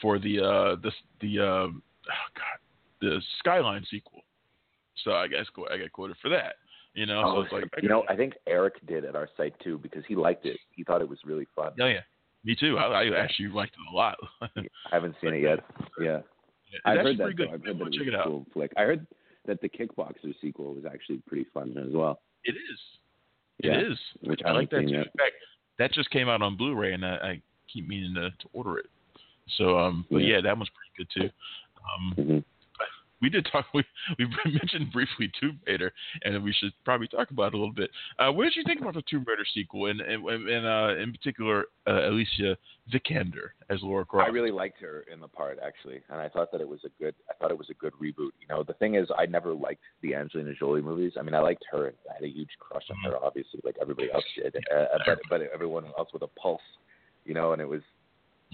[0.01, 2.59] for the uh the the um oh god
[3.01, 4.23] the Skyline sequel.
[5.05, 6.55] So I guess I got quoted for that.
[6.97, 9.53] You know, so Oh, it's like you know, I think Eric did at our site
[9.61, 10.57] too because he liked it.
[10.75, 11.73] He thought it was really fun.
[11.79, 12.01] Oh yeah,
[12.43, 12.79] me too.
[12.79, 14.17] I, I actually liked it a lot.
[14.41, 14.49] I
[14.91, 15.61] haven't seen it yet.
[16.01, 16.21] Yeah,
[16.73, 17.37] It's I've heard that.
[17.37, 17.49] good.
[17.53, 18.25] I've heard that Check it out.
[18.27, 18.73] cool flick.
[18.79, 19.07] I heard
[19.45, 22.21] that the Kickboxer sequel was actually pretty fun as well.
[22.45, 22.81] It is.
[23.59, 23.99] It Yeah, is.
[24.23, 24.95] which I I like that too.
[24.95, 25.35] In fact,
[25.79, 28.87] that just came out on Blu-ray, and I, I keep meaning to, to order it.
[29.59, 30.37] So, um, but Yeah.
[30.37, 31.31] yeah, that one's pretty good too.
[31.85, 32.45] Um, Mhm.
[33.21, 33.67] We did talk.
[33.75, 33.85] We
[34.19, 35.93] we mentioned briefly Tomb Raider,
[36.25, 37.91] and we should probably talk about it a little bit.
[38.19, 41.13] Uh, what did you think about the Tomb Raider sequel, and and, and uh, in
[41.13, 42.57] particular uh, Alicia
[42.93, 44.29] Vikander as Laura Croft?
[44.29, 47.03] I really liked her in the part actually, and I thought that it was a
[47.03, 47.15] good.
[47.31, 48.33] I thought it was a good reboot.
[48.41, 51.13] You know, the thing is, I never liked the Angelina Jolie movies.
[51.19, 51.93] I mean, I liked her.
[52.11, 54.57] I had a huge crush on her, obviously, like everybody else did.
[54.75, 56.61] Uh, but but everyone else with a pulse,
[57.25, 57.83] you know, and it was.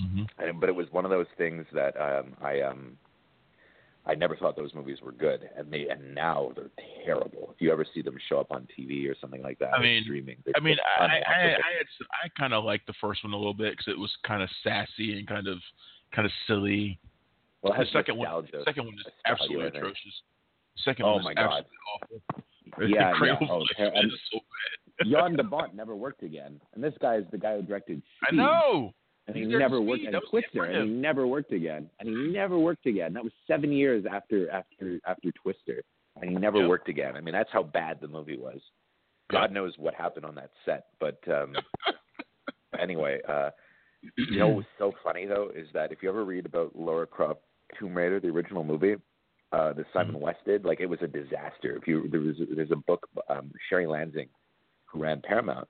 [0.00, 0.26] Mhm.
[0.38, 2.96] And, but it was one of those things that um, I um,
[4.04, 6.70] I never thought those movies were good, and they and now they're
[7.04, 7.52] terrible.
[7.54, 10.02] If you ever see them show up on TV or something like that, I mean,
[10.02, 10.36] streaming.
[10.56, 11.56] I mean, I I, I, had,
[12.24, 14.48] I kind of liked the first one a little bit because it was kind of
[14.64, 15.58] sassy and kind of
[16.14, 16.98] kind of silly.
[17.62, 20.22] well, the second one, the second one is absolutely atrocious.
[20.76, 21.64] The second Oh one my God.
[21.64, 22.42] absolutely awful.
[22.88, 23.36] Yeah, yeah.
[23.50, 24.38] Oh, ter- and so.
[25.10, 28.00] Jan de Bont never worked again, and this guy is the guy who directed.
[28.30, 28.94] I know.
[29.26, 30.04] And he never worked.
[30.04, 33.12] And That it Twister, and he never worked again, and he never worked again.
[33.12, 35.82] That was seven years after after after Twister,
[36.20, 36.68] and he never Yeah.
[36.68, 37.16] worked again.
[37.16, 38.60] I mean, that's how bad the movie was.
[39.30, 41.54] God knows what happened on that set, but um,
[42.78, 43.50] anyway, uh,
[44.16, 47.40] you know what's so funny though is that if you ever read about Laura Croft
[47.78, 48.96] Tomb Raider, the original movie,
[49.52, 50.24] uh, the Simon Mm-hmm.
[50.24, 51.76] West did, like it was a disaster.
[51.76, 54.28] If you there was there's a book, um, Sherry Lansing,
[54.86, 55.68] who ran Paramount.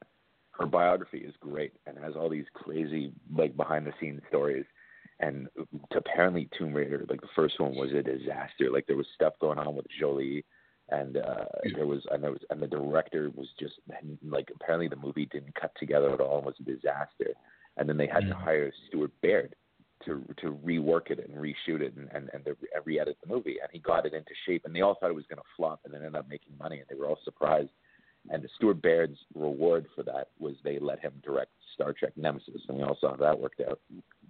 [0.62, 4.64] Her biography is great and has all these crazy like behind the scenes stories.
[5.20, 5.48] And
[5.94, 8.70] apparently, Tomb Raider, like the first one, was a disaster.
[8.72, 10.44] Like there was stuff going on with Jolie,
[10.88, 11.44] and uh,
[11.76, 13.74] there was and there was and the director was just
[14.24, 17.32] like apparently the movie didn't cut together at all and was a disaster.
[17.76, 18.44] And then they had to Mhm.
[18.44, 19.54] hire Stuart Baird
[20.04, 22.42] to to rework it and reshoot it and and, and
[22.84, 23.58] re-edit the movie.
[23.60, 24.64] And he got it into shape.
[24.64, 26.78] And they all thought it was going to flop, and then ended up making money.
[26.80, 27.70] And they were all surprised.
[28.30, 32.62] And the Stuart Baird's reward for that was they let him direct Star Trek Nemesis,
[32.68, 33.80] and we all saw how that worked out.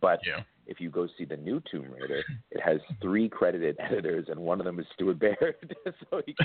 [0.01, 0.43] But Yeah.
[0.67, 4.61] if you go see the new Tomb Raider, it has three credited editors, and one
[4.61, 5.77] of them is Stuart Baird.
[6.11, 6.35] so he.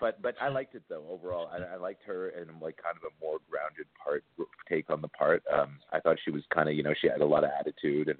[0.00, 1.48] But but I liked it though overall.
[1.52, 4.24] I, I liked her in like kind of a more grounded part
[4.68, 5.44] take on the part.
[5.52, 8.08] Um, I thought she was kind of you know she had a lot of attitude,
[8.08, 8.18] and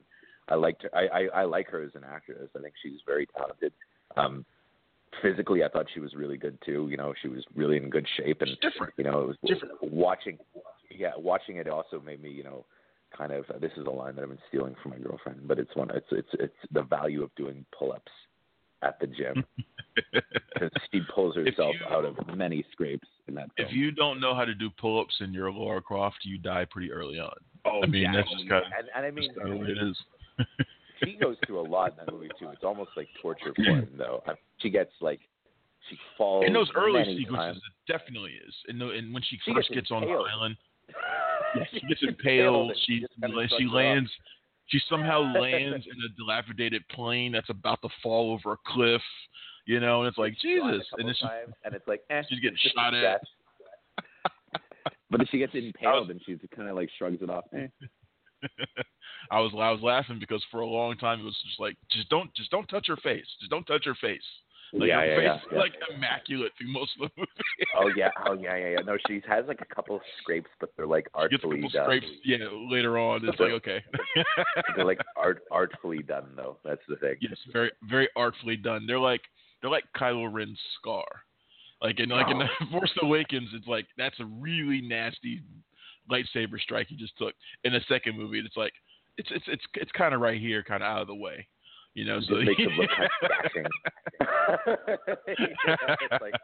[0.48, 0.94] I liked her.
[0.94, 2.48] I, I I like her as an actress.
[2.56, 3.72] I think she's very talented.
[4.16, 4.44] Um,
[5.20, 6.88] physically, I thought she was really good too.
[6.90, 8.94] You know, she was really in good shape, and It's different.
[8.96, 9.74] you know, it was Different.
[9.82, 10.38] watching.
[10.90, 12.64] Yeah, watching it also made me you know
[13.16, 13.44] kind of.
[13.60, 15.90] this is a line that I've been stealing from my girlfriend, but it's one.
[15.90, 18.12] It's it's it's the value of doing pull-ups
[18.82, 19.44] at the gym.
[20.58, 23.68] 'Cause she pulls herself you- out of many scrapes in that film.
[23.68, 26.90] If you don't know how to do pull-ups and you're Laura Croft, you die pretty
[26.90, 27.34] early on.
[27.66, 28.12] oh, I mean, yeah.
[28.16, 29.96] that's just kind of, and, and I mean, just kind of what it is.
[31.04, 32.48] she goes through a lot in that movie too.
[32.50, 34.22] It's almost like torture porn, though.
[34.26, 35.20] I, she gets like
[35.88, 37.56] she falls in those early sequences, times.
[37.58, 38.54] it definitely is.
[38.68, 40.56] And, the, and when she, She first gets gets, on the island,
[41.72, 43.04] she gets Impaled She
[43.58, 43.72] she off.
[43.74, 44.10] lands.
[44.68, 49.02] She somehow lands in a dilapidated plane that's about to fall over a cliff.
[49.66, 50.88] You know, and it's like She's gone a Jesus.
[50.98, 51.26] And it's she,
[51.64, 53.20] and it's like eh, she's getting shot at.
[55.10, 57.44] but then she gets impaled and she kind of like shrugs it off.
[57.54, 57.66] Eh.
[59.30, 62.08] I was I was laughing because for a long time it was just like just
[62.08, 63.26] don't just don't touch her face.
[63.40, 64.22] Just don't touch her face.
[64.74, 67.30] Like Yeah, her yeah, face yeah, is like immaculate through most of the movie.
[67.78, 68.78] Oh yeah, oh yeah, yeah, yeah.
[68.86, 71.56] No, she has like a couple of scrapes, but they're like She gets a artfully
[71.62, 71.84] couple done.
[71.84, 72.38] scrapes, yeah,
[72.70, 73.20] later on.
[73.28, 73.82] It's like okay.
[74.76, 76.56] they're like art artfully done though.
[76.64, 77.16] That's the thing.
[77.20, 78.86] yes, very very artfully done.
[78.86, 79.20] They're like
[79.60, 81.04] they're like Kylo Ren's scar.
[81.82, 82.46] Like in like in Oh.
[82.60, 85.42] the Force Awakens, it's like that's a really nasty
[86.10, 87.34] lightsaber strike he just took.
[87.64, 88.72] In the second movie, it's like
[89.18, 91.46] it's it's it's it's kind of right here, kind of out of the way.
[91.94, 93.66] You know, It so makes him look kind of dashing.
[96.08, 96.34] it's like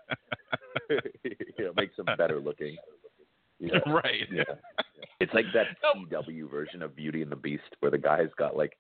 [1.59, 2.77] you know, makes him better looking.
[3.61, 3.79] Yeah.
[3.87, 4.27] right.
[4.33, 4.45] Yeah.
[5.21, 8.77] It's like that CW version of Beauty and the Beast where the guy's got like,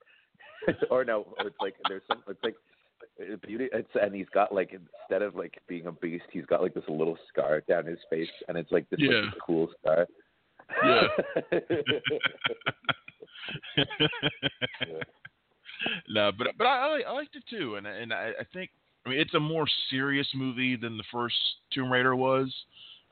[0.90, 2.22] or no, it's like there's some.
[2.28, 2.54] It's like
[3.20, 3.68] uh, Beauty.
[3.72, 6.84] It's and he's got like instead of like being a beast, he's got like this
[6.88, 9.22] little scar down his face, and it's like this Yeah.
[9.22, 10.06] like, cool scar.
[10.84, 11.06] Yeah.
[16.08, 18.70] no, but but I I, liked it too, and and I, I think
[19.06, 21.36] I mean it's a more serious movie than the first
[21.72, 22.52] Tomb Raider was.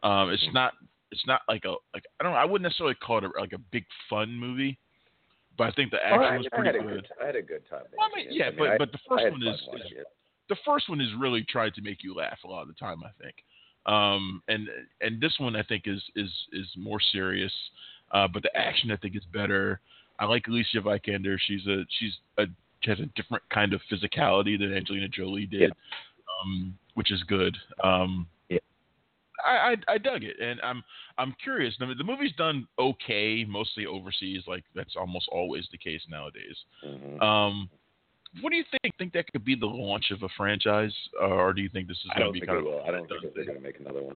[0.02, 0.74] Um, it's not
[1.12, 3.52] it's not like a like I don't know I wouldn't necessarily call it a, like
[3.52, 4.78] a big fun movie,
[5.56, 6.88] but I think the Oh, action I, was I pretty good.
[6.88, 7.08] good.
[7.22, 7.84] I had a good time.
[7.96, 9.92] Well, I mean, yeah, mean, but I- but the first one is, is
[10.48, 13.02] the first one is really tried to make you laugh a lot of the time.
[13.04, 13.36] I think,
[13.87, 14.68] um, and
[15.01, 17.53] and this one I think is is is more serious,
[18.12, 19.81] uh, but the action I think is better.
[20.18, 21.37] I like Alicia Vikander.
[21.46, 22.46] She's a she's a
[22.81, 25.72] she has a different kind of physicality than Angelina Jolie did,
[26.42, 27.57] um, which is good.
[27.83, 28.59] Um, yeah.
[29.44, 30.83] I, I I dug it, and I'm
[31.18, 31.75] I'm curious.
[31.81, 34.42] I mean, the movie's done okay, mostly overseas.
[34.46, 36.57] Like that's almost always the case nowadays.
[36.85, 37.22] Mhm.
[37.22, 37.70] Um,
[38.40, 38.94] what do you think?
[38.99, 41.99] Think that could be the launch of a franchise, uh, or do you think this
[41.99, 42.66] is going to be kind of.
[42.87, 44.15] I don't think they're going to make another one.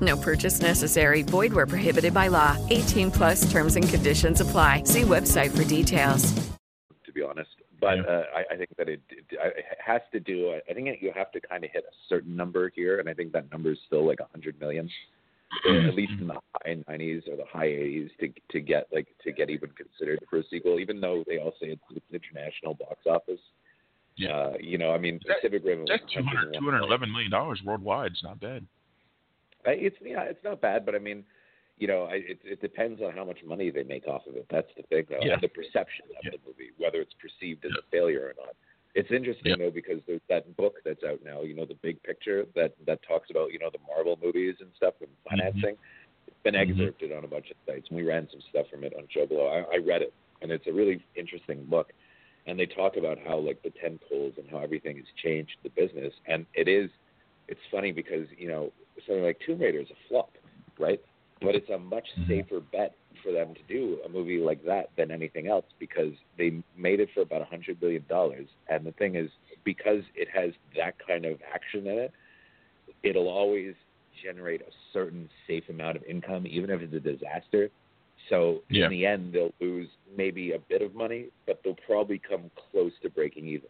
[0.00, 1.22] No purchase necessary.
[1.22, 2.56] Void where prohibited by law.
[2.70, 4.84] 18 plus terms and conditions apply.
[4.84, 6.32] See website for details.
[7.04, 7.50] to be honest.
[7.80, 10.54] But uh, I, I think that it, it, it has to do.
[10.68, 13.32] I think you have to kind of hit a certain number here, and I think
[13.32, 14.88] that number is still like a hundred million,
[15.66, 19.32] at least in the high nineties or the high eighties, to to get like to
[19.32, 20.78] get even considered for a sequel.
[20.78, 23.40] Even though they all say it's, it's international box office.
[24.16, 24.36] Yeah.
[24.36, 25.80] Uh, you know, I mean, Pacific Rim.
[25.80, 28.12] was That's 200, 211 million dollars worldwide.
[28.12, 28.66] It's not bad.
[29.64, 31.24] It's yeah, it's not bad, but I mean,
[31.78, 34.46] you know, I, it it depends on how much money they make off of it.
[34.50, 35.34] That's the thing, though, Yeah.
[35.34, 38.54] and the perception of the movie, whether it's perceived as a failure or not.
[38.94, 42.46] It's interesting though because there's that book that's out now, you know, the big picture
[42.56, 45.76] that that talks about you know the Marvel movies and stuff and financing.
[46.26, 46.70] It's been Mhm.
[46.70, 49.48] excerpted on a bunch of sites, and we ran some stuff from it on JoBlo.
[49.48, 51.92] I, I read it, and it's a really interesting book.
[52.46, 55.70] And they talk about how like the tent poles and how everything has changed the
[55.70, 56.90] business, and it is.
[57.48, 58.72] It's funny because you know
[59.06, 60.30] something like Tomb Raider is a flop,
[60.78, 61.00] right?
[61.40, 62.28] But it's a much mm-hmm.
[62.28, 66.62] safer bet for them to do a movie like that than anything else because they
[66.76, 68.46] made it for about a hundred billion dollars.
[68.68, 69.30] And the thing is,
[69.64, 72.12] because it has that kind of action in it,
[73.02, 73.74] it'll always
[74.22, 77.70] generate a certain safe amount of income, even if it's a disaster.
[78.28, 78.84] So Yeah.
[78.84, 82.92] in the end, they'll lose maybe a bit of money, but they'll probably come close
[83.02, 83.68] to breaking even,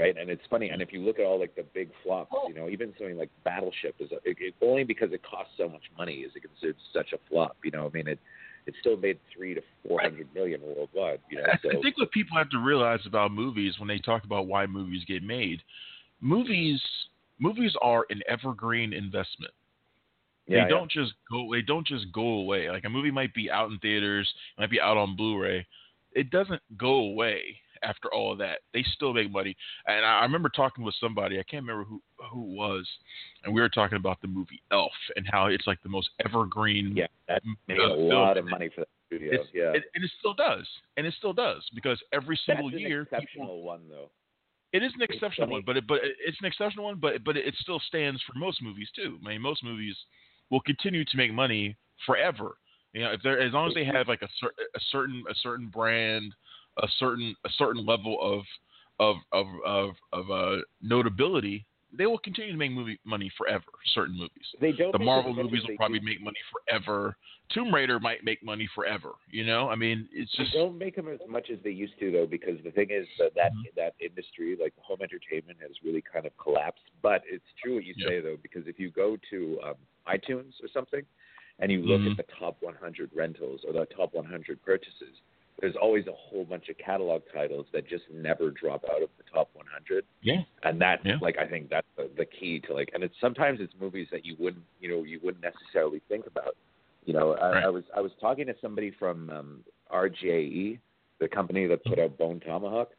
[0.00, 0.16] right?
[0.16, 0.70] And it's funny.
[0.70, 2.48] And if you look at all like the big flops, oh.
[2.48, 5.68] you know, even something like Battleship is a, it, it, only because it costs so
[5.68, 7.56] much money is it considered such a flop.
[7.62, 8.18] You know, I mean, it
[8.66, 11.20] it still made three to four hundred million worldwide.
[11.30, 13.98] You know, I, so I think what people have to realize about movies when they
[13.98, 15.62] talk about why movies get made,
[16.20, 16.80] movies
[17.38, 19.52] movies are an evergreen investment.
[20.46, 20.68] Yeah, they yeah.
[20.68, 21.48] don't just go.
[21.52, 22.70] They don't just go away.
[22.70, 24.28] Like a movie might be out in theaters,
[24.58, 25.66] might be out on Blu-ray.
[26.12, 28.60] It doesn't go away after all of that.
[28.72, 29.56] They still make money.
[29.86, 31.38] And I remember talking with somebody.
[31.38, 32.00] I can't remember who
[32.30, 32.86] who it was,
[33.44, 36.94] and we were talking about the movie Elf and how it's like the most evergreen.
[36.96, 38.08] Yeah, that made a uh, film.
[38.10, 39.32] lot of money for the studio.
[39.34, 40.66] It's- yeah, it- and it still does,
[40.96, 42.72] and it still does because every single year.
[42.72, 44.10] That's an year, exceptional one though.
[44.72, 47.36] It is an exceptional one, but it, but it- it's an exceptional one, but but
[47.36, 49.18] it still stands for most movies too.
[49.24, 49.96] I mean, most movies
[50.50, 51.76] will continue to make money
[52.06, 52.56] forever.
[52.92, 55.34] You know, if they're as long as they have like a, cer- a certain a
[55.36, 56.34] certain brand,
[56.82, 58.42] a certain a certain level of
[58.98, 61.64] of of of, of uh, notability,
[61.96, 63.64] they will continue to make movie money forever.
[63.94, 64.46] Certain movies.
[64.60, 66.04] They don't The Marvel movies will probably do.
[66.06, 67.16] make money forever.
[67.52, 69.12] Tomb Raider might make money forever.
[69.30, 71.98] You know, I mean, it's just They don't make them as much as they used
[71.98, 73.76] to, though, because the thing is that that, Mm-hmm.
[73.76, 76.84] that industry, like home entertainment, has really kind of collapsed.
[77.02, 78.06] But it's true what you Yeah.
[78.06, 79.74] say, though, because if you go to um,
[80.06, 81.02] iTunes or something,
[81.58, 82.12] and you look Mhm.
[82.12, 85.20] at the top 100 rentals or the top 100 purchases,
[85.60, 89.24] there's always a whole bunch of catalog titles that just never drop out of the
[89.32, 90.04] top 100.
[90.22, 90.42] yeah.
[90.62, 91.16] and that's Yeah.
[91.20, 94.24] like I think that's the, the key to like, and it's sometimes it's movies that
[94.24, 96.56] you wouldn't, you know, you wouldn't necessarily think about.
[97.04, 97.64] You know, I, Right.
[97.64, 100.78] I was I was talking to somebody from um, RJE,
[101.18, 102.90] the company that put out Bone Tomahawk,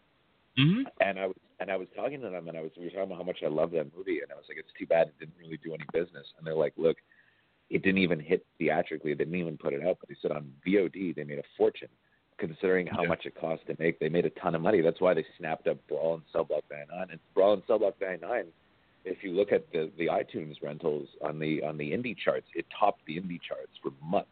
[0.57, 2.89] hmm and I was and I was talking to them, and I was we were
[2.89, 5.07] talking about how much I love that movie, and I was like, it's too bad
[5.07, 6.97] it didn't really do any business, and they're like, look,
[7.70, 10.51] it didn't even hit theatrically, they didn't even put it out, but they said on
[10.68, 11.88] VOD they made a fortune.
[12.42, 13.10] Considering how Yeah.
[13.10, 14.82] much it cost to make, they made a ton of money.
[14.82, 17.08] That's why they snapped up Brawl in Cell Block 99.
[17.12, 18.48] And Brawl in Cell Block 99,
[19.06, 22.66] if you look at the the iTunes rentals on the on the indie charts, it
[22.78, 24.30] topped the indie charts for months.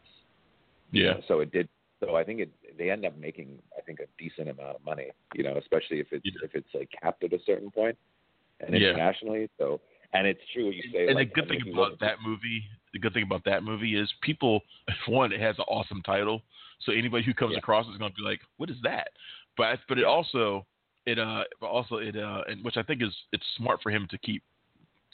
[0.92, 1.22] Yeah.
[1.28, 1.70] So it did.
[2.00, 2.50] So I think it
[2.80, 5.12] they end up making I think a decent amount of money.
[5.36, 7.96] You know, especially if it's if it's like capped at a certain point
[8.60, 8.90] and Yeah.
[8.90, 9.50] internationally.
[9.60, 9.80] So
[10.14, 11.06] and it's true what you say.
[11.06, 13.14] And like, the good I mean, thing if you look about that movie, the good
[13.14, 14.62] thing about that movie is people.
[15.08, 16.42] One, it has an awesome title,
[16.82, 17.60] so anybody who comes Yeah.
[17.60, 19.10] across is going to be like, "What is that?"
[19.58, 20.66] But but it also
[21.06, 24.08] it uh but also it uh and which I think is it's smart for him
[24.12, 24.44] to keep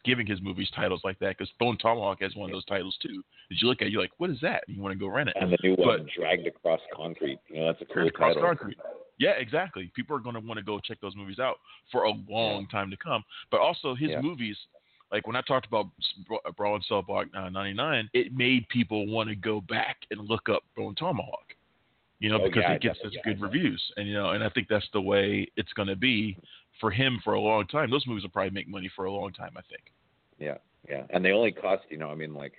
[0.04, 3.24] giving his movies titles like that because Bone Tomahawk has one of those titles too.
[3.50, 5.30] That you look at, you're like, "What is that?" And you want to go rent
[5.30, 5.36] it.
[5.40, 7.40] and the new but, one, Dragged Across Concrete.
[7.48, 8.42] You know, that's a cool title.
[8.42, 8.78] Concrete.
[9.18, 9.90] Yeah, exactly.
[9.96, 11.56] People are going to want to go check those movies out
[11.92, 13.24] for a long time to come.
[13.50, 14.20] But also his Yeah.
[14.22, 14.58] movies,
[15.12, 15.88] like when I talked about
[16.28, 20.20] Bra- Brawl and Cell Block uh, 99, it made people want to go back and
[20.30, 21.55] look up Bone Tomahawk.
[22.20, 24.44] You know, Oh, because yeah, it gets such definitely, good reviews, and you know, and
[24.44, 26.38] I think that's the way it's going to be
[26.80, 27.92] for him for a long time.
[27.92, 29.52] Those movies will probably make money for a long time.
[29.58, 29.84] I think.
[30.40, 30.58] Yeah,
[30.90, 32.54] yeah, and they only cost you know, I mean, like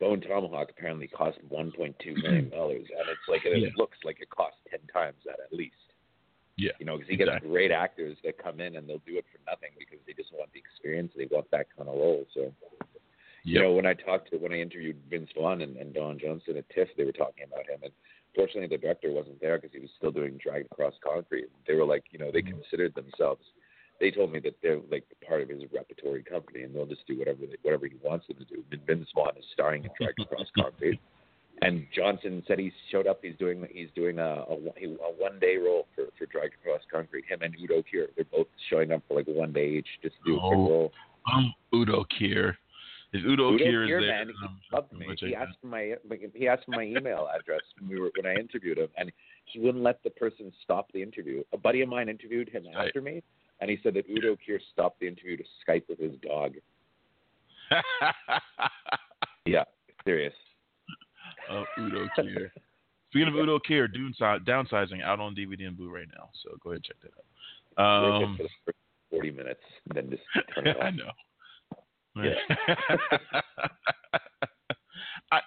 [0.00, 3.68] Bone Tomahawk apparently cost 1.2 million dollars, and it's like it Yeah.
[3.76, 5.76] looks like it cost ten times that at least.
[6.58, 9.26] Yeah, You know, because he gets great actors that come in and they'll do it
[9.30, 11.12] for nothing because they just want the experience.
[11.14, 12.24] They want that kind of role.
[12.32, 12.50] So,
[13.46, 16.56] you know, when I talked to when I interviewed Vince Vaughn and, and Don Johnson
[16.56, 17.92] at TIFF, they were talking about him, and
[18.34, 21.46] fortunately the director wasn't there because he was still doing Dragged Across Concrete.
[21.66, 23.42] They were like, you know, they considered themselves.
[24.00, 27.18] They told me that they're like part of his repertory company, and they'll just do
[27.18, 28.62] whatever they, whatever he wants them to do.
[28.70, 31.00] And Vince Vaughn is starring in Dragged Across Concrete.
[31.62, 33.20] And Johnson said he showed up.
[33.22, 37.24] He's doing he's doing a a, a one day role for for Dragged Across Concrete.
[37.26, 40.32] Him and Udo Kier, they're both showing up for like one day each, just to
[40.32, 40.92] do a quick Oh, role.
[41.32, 42.56] Um, Udo Kier.
[43.20, 45.06] If Udo, Udo Kier is there, man, he loved me.
[45.18, 45.94] He asked for my
[46.34, 49.10] he asked for my email address when we were when I interviewed him, and
[49.46, 51.42] he wouldn't let the person stop the interview.
[51.52, 52.88] A buddy of mine interviewed him Right.
[52.88, 53.22] after me,
[53.60, 56.54] and he said that Udo Kier stopped the interview to Skype with his dog.
[59.46, 59.62] Yeah,
[60.04, 60.34] serious.
[61.48, 62.50] uh, Udo Kier.
[63.10, 66.30] Speaking of Udo Kier, downsi- downsizing out on DVD and Blu-ray now.
[66.42, 67.12] So go ahead and check that
[67.80, 68.22] out.
[68.24, 68.78] Um, for the first
[69.10, 70.22] forty minutes, and then just
[70.54, 70.82] turn it off.
[70.82, 71.10] I know.
[72.16, 72.76] Yeah.
[75.32, 75.40] I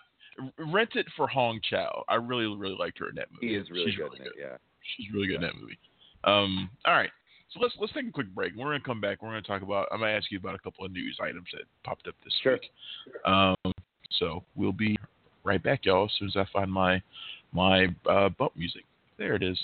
[0.71, 2.03] rent it for Hong Chau.
[2.07, 3.49] I really, really liked her in that movie.
[3.49, 4.33] He is really She's good really in it.
[4.39, 4.57] Yeah.
[4.95, 5.77] She's really good in that movie.
[6.23, 7.09] Um, all right.
[7.53, 8.53] So let's let's take a quick break.
[8.55, 9.21] We're gonna come back.
[9.23, 9.87] We're gonna talk about.
[9.91, 12.53] I'm gonna ask you about a couple of news items that popped up this Sure.
[12.53, 12.69] week.
[13.25, 13.55] Um,
[14.19, 14.97] so we'll be
[15.43, 16.05] right back, y'all.
[16.05, 17.01] As soon as I find my
[17.51, 18.85] my uh, bump music.
[19.17, 19.59] There it is.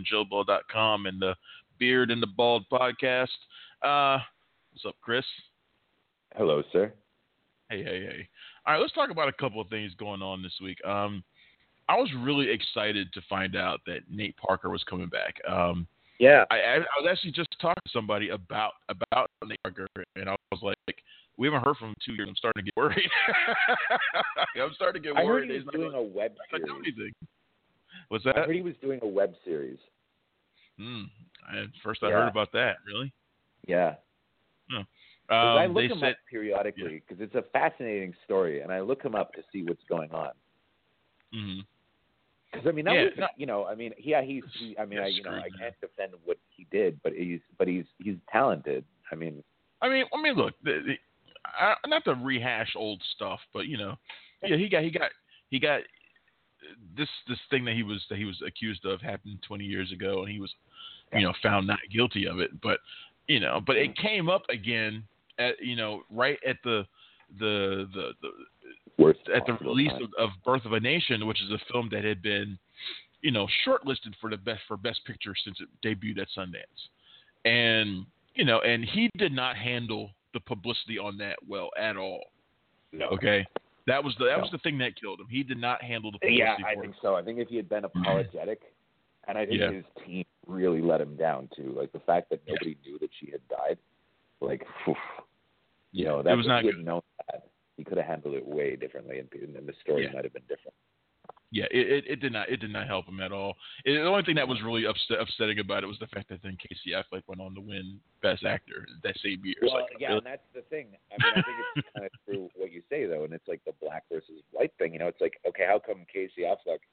[0.00, 1.34] From JoBlo.com and the
[1.78, 3.28] Beard and the Bald podcast.
[3.82, 4.18] Uh,
[4.72, 5.24] what's up, Chris?
[6.36, 6.92] Hello, sir.
[7.68, 8.28] Hey, hey, hey.
[8.66, 10.78] All right, let's talk about a couple of things going on this week.
[10.86, 11.22] Um,
[11.88, 15.34] I was really excited to find out that Nate Parker was coming back.
[15.48, 15.86] Um,
[16.18, 19.86] yeah, I, I, I was actually just talking to somebody about about Nate Parker,
[20.16, 20.76] and I was like,
[21.36, 22.28] we haven't heard from him in two years.
[22.28, 23.10] I'm starting to get worried.
[24.62, 25.48] I'm starting to get I worried.
[25.48, 26.66] heard he was He's doing not a web not series.
[26.66, 27.12] doing anything.
[28.10, 28.36] What's that?
[28.36, 29.78] I heard he was doing a web series.
[30.76, 31.04] Hmm.
[31.48, 32.14] I, first, I Yeah.
[32.14, 32.78] heard about that.
[32.84, 33.12] Really?
[33.66, 33.96] Yeah.
[34.68, 34.82] Hmm.
[35.28, 38.80] 'Cause I Um, look him said, up periodically because it's a fascinating story, and I
[38.80, 40.32] look him up to see what's going on.
[41.32, 41.64] Mhm.
[42.50, 44.84] Because I mean, that Yeah, was, no- you know, I mean, yeah, he's, he, I
[44.84, 48.16] mean, I, you know, I can't defend what he did, but he's, but he's, he's
[48.28, 48.84] talented.
[49.12, 49.44] I mean,
[49.82, 50.98] I mean, I mean, look, the, the,
[51.44, 53.96] I, not to rehash old stuff, but you know,
[54.42, 55.12] yeah, he got, he got,
[55.50, 55.82] he got
[56.96, 60.22] this this thing that he was that he was accused of happened 20 years ago,
[60.22, 60.52] and he was,
[61.12, 62.50] you know, found not guilty of it.
[62.60, 62.80] But
[63.28, 65.04] you know, but it came up again
[65.38, 66.86] at you know right at the
[67.38, 68.30] the the, the
[68.98, 72.04] worst at the release of, of Birth of a Nation, which is a film that
[72.04, 72.58] had been,
[73.22, 76.64] you know, shortlisted for the best for Best Picture since it debuted at Sundance,
[77.44, 78.04] and
[78.34, 82.20] you know, and he did not handle the publicity on that well at all.
[82.92, 83.06] No.
[83.06, 83.46] Okay,
[83.90, 84.42] that was the that No.
[84.42, 85.26] was the thing that killed him.
[85.28, 86.56] He did not handle the Yeah.
[86.64, 87.00] I think it.
[87.02, 87.16] so.
[87.16, 88.00] I think if he had been mm-hmm.
[88.00, 88.60] apologetic,
[89.28, 89.72] and I think Yeah.
[89.72, 91.72] his team really let him down too.
[91.76, 93.78] Like the fact that nobody knew that she had died,
[94.40, 94.96] like, phew,
[95.92, 98.46] you know, that was if not he had known that, he could have handled it
[98.46, 100.12] way differently, and, and the story Yeah.
[100.12, 100.74] might have been different.
[101.52, 103.56] Yeah, it, it, it did not it did not help him at all.
[103.84, 106.38] It, the only thing that was really upset, upsetting about it was the fact that
[106.44, 109.56] then Casey Affleck went on to win Best Actor that same year.
[109.60, 110.18] Well, like, yeah, really?
[110.18, 110.86] and that's the thing.
[111.10, 113.60] I mean, I think it's kind of true what you say though, and it's like
[113.66, 114.92] the black versus white thing.
[114.92, 116.86] You know, it's like, okay, how come Casey Affleck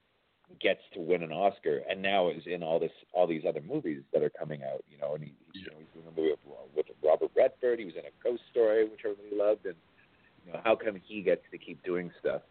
[0.59, 4.01] gets to win an Oscar and now is in all this, all these other movies
[4.11, 4.83] that are coming out?
[4.89, 7.29] You know, and he, he's, you know, he's doing a movie with, uh, with Robert
[7.37, 7.77] Redford.
[7.77, 9.75] He was in a Ghost Story, which everybody loved, and
[10.47, 12.41] you know, how come he gets to keep doing stuff?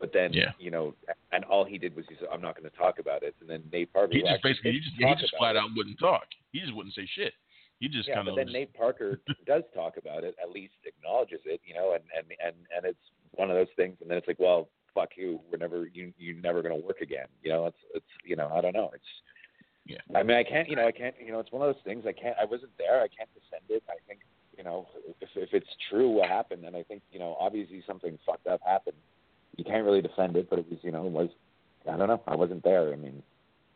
[0.00, 0.52] But then, Yeah.
[0.58, 0.94] you know,
[1.32, 3.48] and all he did was he said, "I'm not going to talk about it." And
[3.48, 6.26] then Nate Parker, he just basically he just he just flat it, out wouldn't talk.
[6.52, 7.32] He just wouldn't say shit.
[7.80, 10.74] He just yeah, kind but of then Nate Parker does talk about it, at least
[10.84, 12.98] acknowledges it, you know, and and and and it's
[13.32, 13.96] one of those things.
[14.00, 15.40] And then it's like, well, fuck you.
[15.50, 17.26] We're never you you're never going to work again.
[17.42, 18.90] You know, it's it's you know, I don't know.
[18.94, 19.04] It's
[19.86, 19.98] yeah.
[20.18, 20.68] I mean, I can't.
[20.68, 21.14] You know, I can't.
[21.24, 22.04] You know, it's one of those things.
[22.06, 22.36] I can't.
[22.40, 23.00] I wasn't there.
[23.00, 23.82] I can't defend it.
[23.88, 24.20] I think
[24.56, 24.86] you know,
[25.20, 28.60] if if it's true what happened, then I think you know, obviously something fucked up
[28.64, 28.96] happened.
[29.56, 31.28] You can't really defend it, but it was you know, it was.
[31.90, 32.22] I don't know.
[32.26, 32.92] I wasn't there.
[32.92, 33.22] I mean,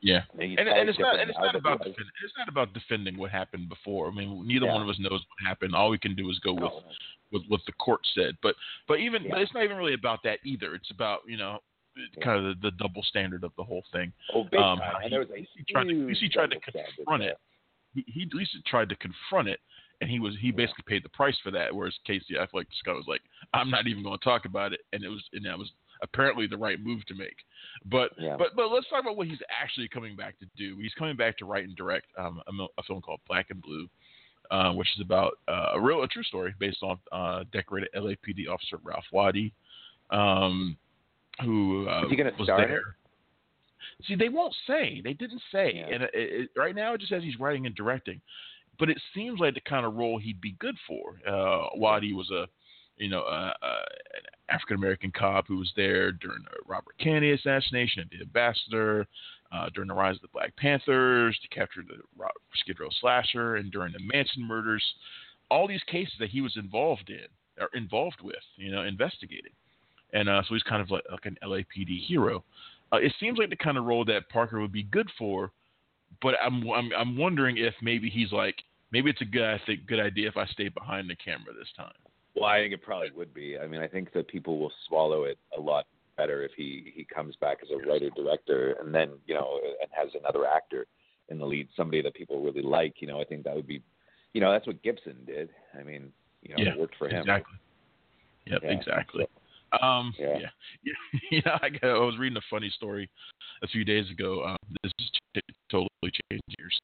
[0.01, 3.31] Yeah, and, and it's not and it's not about defend, it's not about defending what
[3.31, 4.09] happened before.
[4.09, 4.73] I mean, neither Yeah.
[4.75, 5.75] one of us knows what happened.
[5.75, 6.83] All we can do is go with No.
[7.33, 8.37] with what the court said.
[8.43, 8.55] But
[8.87, 9.33] but even Yeah.
[9.33, 10.75] but it's not even really about that either.
[10.75, 11.59] It's about you know
[12.23, 14.13] kind of the, the double standard of the whole thing.
[14.33, 14.91] Oh, big Um, time.
[14.93, 16.95] how And he- there was a he tried to, he tried to huge double standard
[16.97, 17.31] confront there.
[17.33, 17.39] it.
[17.95, 19.61] He, he at least tried to confront it,
[20.01, 21.75] and he was he basically paid the price for that.
[21.75, 23.23] Whereas Casey Affleck just kind of was like,
[23.55, 25.71] I'm not even going to talk about it, and it was and that was
[26.03, 27.37] apparently the right move to make.
[27.87, 28.37] But Yeah.
[28.39, 30.77] but but let's talk about what he's actually coming back to do.
[30.81, 33.89] He's coming back to write and direct um, a, a film called Black and Blue,
[34.51, 38.49] uh, which is about uh, a real a true story based on uh, decorated LAPD
[38.49, 39.53] officer Ralph Waddy,
[40.11, 40.77] um,
[41.43, 42.97] who uh, Is he gonna was star in there.
[44.07, 45.01] See, they won't say.
[45.03, 45.73] They didn't say.
[45.75, 45.95] Yeah.
[45.95, 48.21] And it, it, right now, it just says he's writing and directing.
[48.79, 51.21] But it seems like the kind of role he'd be good for.
[51.27, 52.47] Uh, Waddy was a,
[52.97, 57.33] you know, uh, uh, an African American cop who was there during the Robert Kennedy
[57.33, 59.07] assassination the ambassador,
[59.53, 61.97] uh, during the rise of the Black Panthers, to capture the
[62.61, 64.85] Skid Row slasher, and during the Manson murders.
[65.51, 67.27] All these cases that he was involved in,
[67.61, 69.53] or involved with, you know, investigating.
[70.13, 72.45] And uh, so he's kind of like, like an LAPD hero.
[72.93, 75.53] Uh, it seems like the kind of role that Parker would be good for,
[76.23, 78.57] but I'm I'm I'm wondering if maybe he's like
[78.93, 81.69] maybe it's a good I think good idea if I stay behind the camera this
[81.77, 81.93] time.
[82.35, 83.59] Well, I think it probably would be.
[83.59, 85.87] I mean, I think that people will swallow it a lot
[86.17, 89.91] better if he he comes back as a writer director and then you know and
[89.93, 90.87] has another actor
[91.29, 92.97] in the lead, somebody that people really like.
[93.01, 93.83] You know, I think that would be,
[94.33, 95.51] you know, that's what Gibson did.
[95.79, 96.13] I mean,
[96.43, 97.21] you know, yeah, it worked for him.
[97.21, 97.57] exactly.
[98.47, 99.27] Yep, Yeah, exactly.
[99.83, 100.39] Um, Yeah.
[100.83, 100.93] yeah,
[101.31, 103.11] you know, I, I was reading a funny story
[103.63, 104.43] a few days ago.
[104.45, 104.93] Um, this
[105.71, 106.79] totally changed gears,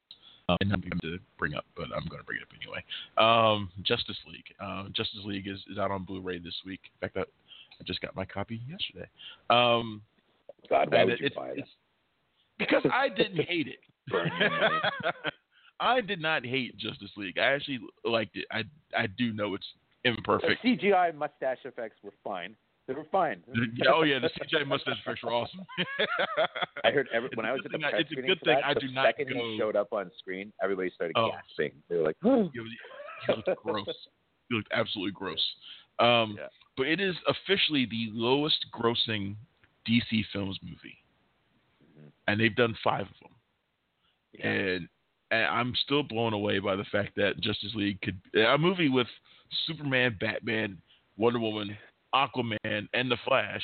[0.49, 2.83] um, and I'm going to bring up, but I'm going to bring it up anyway.
[3.17, 4.53] Um, Justice League.
[4.59, 6.81] Um, Justice League is, is out on Blu-ray this week.
[6.83, 9.09] In fact, I, I just got my copy yesterday.
[9.49, 10.01] Um,
[10.69, 11.63] God, why would you it's- buy
[12.57, 13.79] Because I didn't hate it.
[14.07, 14.79] Burn your money.
[15.79, 17.37] I did not hate Justice League.
[17.37, 18.45] I actually liked it.
[18.51, 18.63] I
[18.97, 19.65] I do know it's
[20.05, 20.61] imperfect.
[20.63, 22.55] The CGI mustache effects were fine.
[22.87, 23.41] They were fine.
[23.75, 25.61] Yeah, oh yeah, the CG mustache effects were awesome.
[26.83, 28.55] I heard every, when I was at the thing I- press it's a good thing
[28.61, 31.31] that, I do not second go- he showed up on screen, everybody started Oh.
[31.31, 31.71] gasping.
[31.89, 32.51] They were like, was,
[33.27, 33.87] looked gross.
[34.51, 35.43] It looked absolutely gross.
[35.97, 36.37] Um,
[36.77, 39.35] But it is officially the lowest grossing
[39.89, 40.97] DC Films movie,
[41.83, 42.07] Mm-hmm.
[42.27, 43.31] and they've done five of them.
[44.43, 44.87] And,
[45.31, 49.07] and I'm still blown away by the fact that Justice League could a movie with
[49.65, 50.77] Superman, Batman,
[51.17, 51.75] Wonder Woman,
[52.15, 53.61] Aquaman, and the Flash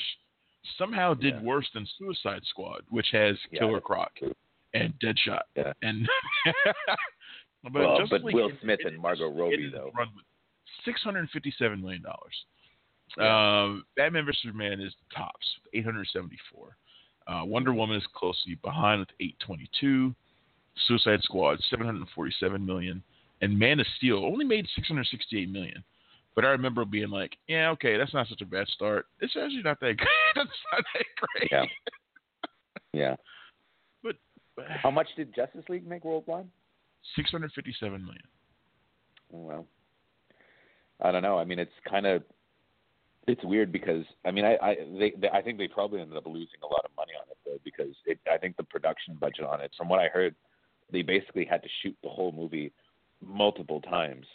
[0.78, 4.12] somehow did worse than Suicide Squad, which has Killer Croc
[4.74, 5.74] and Deadshot.
[5.82, 6.08] And
[7.64, 9.92] but well, but Will it- Smith it- and Margot Robbie though.
[10.86, 12.36] six hundred fifty-seven million dollars.
[13.20, 16.76] Um, Batman vs Superman is tops, eight hundred seventy-four.
[17.28, 20.14] Uh, Wonder Woman is closely behind with eight twenty-two.
[20.88, 23.04] Suicide Squad seven hundred forty-seven million,
[23.42, 25.84] and Man of Steel only made six hundred sixty-eight million.
[26.36, 29.06] But I remember being like, yeah, okay, that's not such a bad start.
[29.20, 30.08] It's actually not that great.
[30.36, 31.52] that's not that great.
[31.52, 31.66] Yeah.
[32.94, 33.16] Yeah.
[34.04, 34.16] But
[34.68, 36.48] how uh, much did Justice League make worldwide?
[37.16, 38.24] Six hundred fifty-seven million.
[39.34, 39.68] Oh, well,
[41.02, 41.38] I don't know.
[41.38, 42.24] I mean, it's kind of
[43.28, 46.26] it's weird because I mean, I I they, they I think they probably ended up
[46.26, 49.46] losing a lot of money on it though because it I think the production budget
[49.46, 50.36] on it, from what I heard,
[50.92, 52.72] they basically had to shoot the whole movie
[53.22, 54.26] multiple times.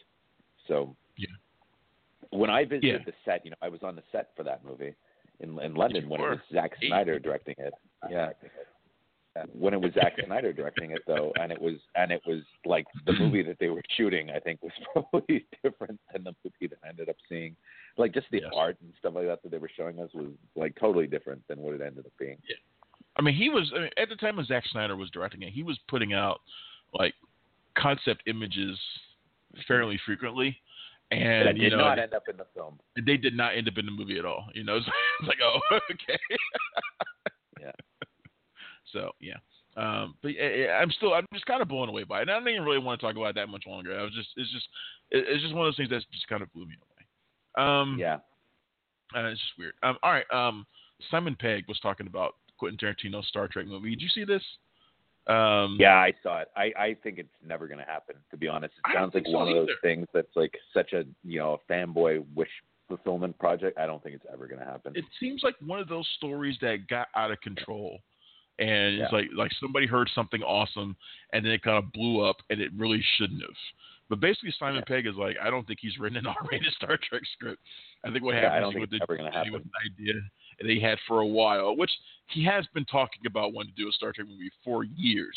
[0.66, 1.26] So yeah.
[2.30, 3.04] When I visited Yeah.
[3.04, 4.94] the set, you know, I was on the set for that movie
[5.40, 7.72] in in London when it was Zack Snyder directing it.
[8.10, 8.30] Yeah.
[9.52, 12.86] When it was Zack Snyder directing it though, and it was and it was like
[13.04, 16.78] the movie that they were shooting, I think was probably different than the movie that
[16.82, 17.54] I ended up seeing.
[17.98, 20.74] Like just the art and stuff like that that they were showing us was like
[20.80, 22.38] totally different than what it ended up being.
[22.48, 22.56] Yeah.
[23.16, 25.52] I mean, he was I mean, at the time when Zack Snyder was directing it,
[25.52, 26.40] he was putting out
[26.94, 27.12] like
[27.76, 28.78] concept images
[29.68, 30.56] fairly frequently,
[31.11, 32.78] and that you did know not end up in the film.
[32.96, 34.46] they did not end up in the movie at all.
[34.54, 34.86] You know, it's
[35.22, 36.18] like oh okay.
[37.61, 37.72] yeah.
[38.92, 39.36] So yeah.
[39.76, 42.22] Um, but I'm still, I'm just kind of blown away by it.
[42.22, 43.98] And I don't even really want to talk about it that much longer.
[43.98, 44.66] I was just, it's just,
[45.11, 47.66] it's just one of those things that just kind of blew me away.
[47.68, 48.14] Um, yeah.
[49.14, 49.74] Uh, it's just weird.
[49.82, 50.24] Um, all right.
[50.32, 50.66] Um,
[51.11, 53.90] Simon Pegg was talking about Quentin Tarantino's Star Trek movie.
[53.90, 54.42] Did you see this?
[55.26, 56.48] Um, Yeah, I saw it.
[56.56, 58.16] I, I think it's never going to happen.
[58.30, 61.04] To be honest, it sounds like so one of those things that's like such a
[61.24, 62.48] you know a fanboy wish
[62.88, 63.78] fulfillment project.
[63.78, 64.92] I don't think it's ever going to happen.
[64.94, 67.98] it seems like one of those stories that got out of control
[68.58, 70.96] and it's like like somebody heard something awesome
[71.32, 73.50] and then it kind of blew up and it really shouldn't have
[74.08, 77.20] but basically simon pegg is like i don't think he's written an r-rated star trek
[77.34, 77.60] script
[78.04, 80.14] i think what Yeah, happened is think with it's the, ever gonna with an idea
[80.61, 81.90] that he had for a while which
[82.28, 85.36] he has been talking about wanting to do a star trek movie for years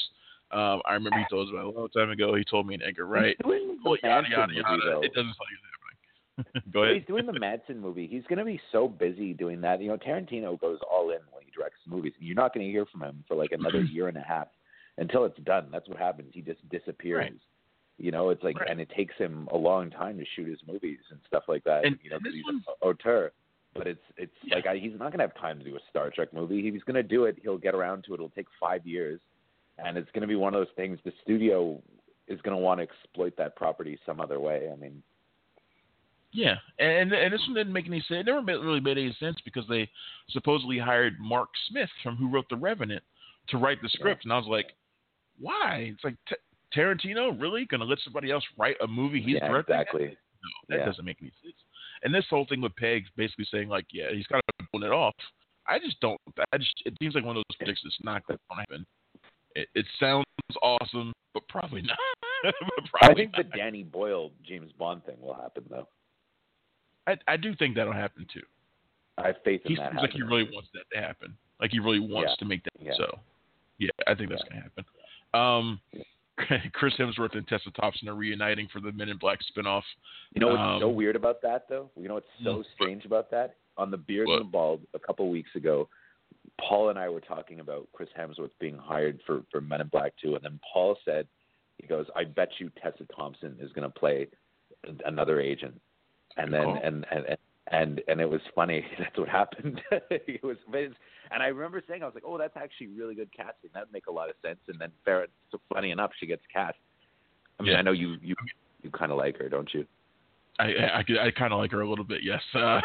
[0.52, 2.34] um, I remember he told us about a long time ago.
[2.34, 3.38] He told me in Edgar Wright.
[3.46, 4.82] Oh, yada, yada, yada.
[4.84, 5.02] though.
[5.04, 6.64] It doesn't sound happening.
[6.74, 6.96] Go ahead.
[6.98, 8.08] He's doing the Manson movie.
[8.08, 9.80] He's going to be so busy doing that.
[9.80, 12.14] You know, Tarantino goes all in when he directs movies.
[12.18, 14.48] You're not going to hear from him for like another year and a half
[14.98, 15.68] until it's done.
[15.72, 16.32] That's what happens.
[16.34, 17.18] He just disappears.
[17.20, 17.34] Right.
[18.00, 18.70] You know, it's like, Right.
[18.72, 21.86] and it takes him a long time to shoot his movies and stuff like that.
[21.86, 23.32] And- you know, because he's an auteur.
[23.76, 26.10] But it's it's like I, he's not going to have time to do a Star
[26.10, 26.62] Trek movie.
[26.72, 27.38] He's going to do it.
[27.42, 28.16] He'll get around to it.
[28.16, 29.20] It'll take five years,
[29.78, 31.00] and it's going to be one of those things.
[31.06, 31.82] The studio
[32.28, 34.70] is going to want to exploit that property some other way.
[34.72, 35.02] I mean,
[36.32, 38.22] Yeah, and and this one didn't make any sense.
[38.22, 39.90] It never made, really made any sense because they
[40.30, 43.04] supposedly hired Mark Smith from who wrote The Revenant
[43.50, 44.74] to write the script, and I was like,
[45.40, 45.92] why?
[45.94, 46.36] It's like T-
[46.76, 49.76] Tarantino really gonna let somebody else write a movie he's yeah, directing?
[49.76, 50.06] exactly.
[50.06, 50.86] No, that Yeah.
[50.86, 51.56] doesn't make any sense.
[52.04, 54.94] And this whole thing with Pegg basically saying like, yeah, he's kind of pulling it
[54.94, 55.16] off.
[55.68, 56.20] I just don't.
[56.54, 58.86] I just it seems like one of those predictions that's not going to happen.
[59.56, 60.26] It, it sounds
[60.64, 61.98] awesome, but probably not.
[62.44, 62.54] but
[63.04, 63.46] I think not.
[63.52, 65.88] the Danny Boyle James Bond thing will happen though.
[67.08, 68.42] I, I do think that'll happen too.
[69.18, 69.92] I have faith in He that.
[69.92, 71.36] seems like he really wants that to happen.
[71.60, 72.36] Like he really wants Yeah.
[72.40, 72.94] to make that Yeah.
[72.98, 73.20] so.
[73.78, 74.86] Yeah, I think that's gonna happen.
[75.34, 75.80] Um,
[76.74, 79.84] Chris Hemsworth and Tessa Thompson are reuniting for the Men in Black spinoff.
[80.34, 81.90] You know what's Um, so weird about that though?
[81.96, 83.56] You know what's so strange about that?
[83.78, 84.42] On the Beard What?
[84.42, 85.88] and the Bald a couple weeks ago,
[86.60, 90.14] Paul and I were talking about Chris Hemsworth being hired for for Men in Black
[90.22, 91.28] 2 and then Paul said
[91.78, 94.28] he goes, "I bet you Tessa Thompson is going to play
[95.06, 95.80] another agent."
[96.38, 96.80] And then call.
[96.84, 97.38] and and and
[97.72, 98.86] and and it was funny.
[99.00, 99.82] That's what happened.
[100.10, 100.58] it was
[101.32, 103.70] and I remember saying, I was like, "Oh, that's actually really good casting.
[103.74, 106.78] That'd make a lot of sense." And then fair, so funny enough, she gets cast.
[107.60, 107.78] I mean, Yeah.
[107.80, 108.36] I know you you
[108.82, 109.86] you kind of like her, don't you?
[110.58, 112.22] I I, I, I kind of like her a little bit.
[112.24, 112.42] Yes.
[112.56, 112.82] Uh,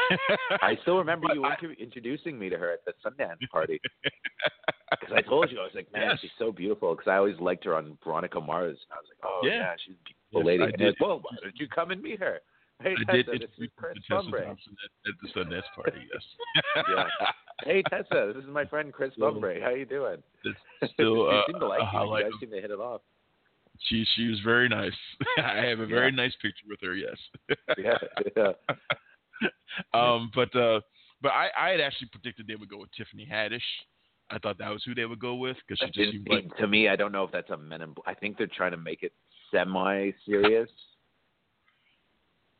[0.62, 3.80] I still remember you inter- introducing me to her at the Sundance party.
[4.90, 6.18] Because I told you, I was like, man, Yes.
[6.20, 6.94] she's so beautiful.
[6.94, 8.78] Because I always liked her on Veronica Mars.
[8.90, 9.58] And I was like, oh, Yeah.
[9.58, 10.62] yeah, she's a beautiful Yes, lady.
[10.62, 10.86] I and did.
[10.86, 12.40] like, well, why don't you come and meet her?
[12.84, 14.30] Hey, I did Tessa, this is Chris Tessa.
[14.30, 15.98] Thompson at, at the Sundance party.
[16.12, 16.84] Yes.
[16.88, 17.06] yeah.
[17.64, 19.62] Hey Tessa, this is my friend Chris Bumbray.
[19.62, 20.22] How you doing?
[20.44, 22.00] It's still you uh, seem to like you.
[22.00, 23.00] You guys seem to hit it off.
[23.88, 24.92] She she was very nice.
[25.38, 26.16] I have a very Yeah.
[26.16, 26.94] nice picture with her.
[26.94, 27.16] Yes.
[27.78, 27.98] Yeah,
[28.36, 28.52] yeah.
[29.94, 30.80] um, but uh,
[31.22, 33.60] but I I had actually predicted they would go with Tiffany Haddish.
[34.30, 36.66] I thought that was who they would go with because she just seemed like to
[36.66, 37.94] me, I don't know if that's a Men in.
[38.06, 39.12] I think they're trying to make it
[39.50, 40.70] semi-serious.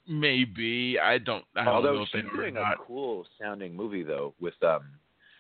[0.09, 4.55] Maybe I don't I don't Although know if she's doing a cool-sounding movie though with
[4.63, 4.83] um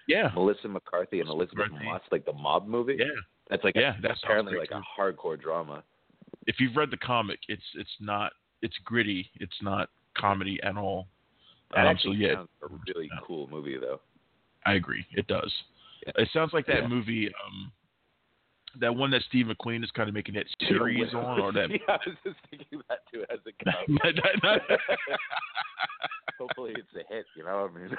[0.06, 0.30] Yeah.
[0.34, 1.84] Melissa McCarthy and Elizabeth McCarthy.
[1.84, 2.96] Moss, like the mob movie.
[2.98, 3.06] Yeah.
[3.50, 5.82] That's like Yeah, a, that sounds apparently like a hardcore drama.
[6.46, 9.30] If you've read the comic, it's it's not it's gritty.
[9.36, 11.08] It's not comedy at all.
[11.74, 14.00] That Um, so yeah, a really cool movie though.
[14.64, 15.04] I agree.
[15.12, 15.52] It does.
[16.06, 16.88] It sounds like that Yeah.
[16.88, 17.72] movie, um,
[18.80, 21.70] that one that Steve McQueen is kind of making that series on, or that.
[21.70, 23.72] yeah, I was just thinking that too as a guy.
[23.88, 24.80] Not- not- not-
[26.38, 27.26] Hopefully it's a hit.
[27.36, 27.96] You know what I mean?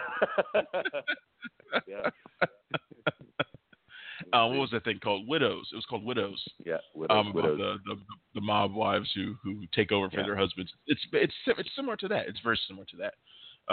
[1.88, 2.09] yeah.
[4.34, 5.28] uh, what was that thing called?
[5.28, 5.69] Widows.
[5.71, 6.43] It was called Widows.
[6.65, 6.78] Yeah.
[6.93, 7.57] Widows, um, Widows.
[7.57, 8.01] The, the
[8.36, 10.26] the mob wives who who take over for Yeah.
[10.26, 10.71] their husbands.
[10.88, 12.28] It's it's it's similar to that.
[12.28, 13.13] It's very similar to that.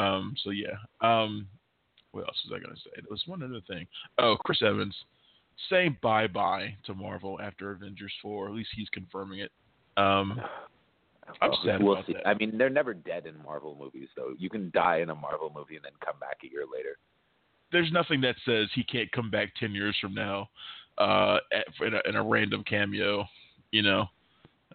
[0.01, 0.77] Um, so yeah.
[1.01, 1.49] Um,
[2.13, 2.91] what else was I gonna say?
[2.97, 3.87] There was one other thing.
[4.19, 4.95] Oh, Chris Evans
[5.71, 8.49] saying bye bye to Marvel after Avengers four.
[8.49, 9.51] At least he's confirming it.
[9.97, 10.41] Um,
[11.41, 12.15] I'm Well, sad we'll about see.
[12.15, 12.27] that.
[12.27, 14.33] I mean, they're never dead in Marvel movies, though.
[14.39, 16.97] You can die in a Marvel movie and then come back a year later.
[17.71, 20.49] there's nothing that says he can't come back 10 years from now
[20.99, 23.25] uh, at, in, a, in a random cameo,
[23.71, 24.07] you know.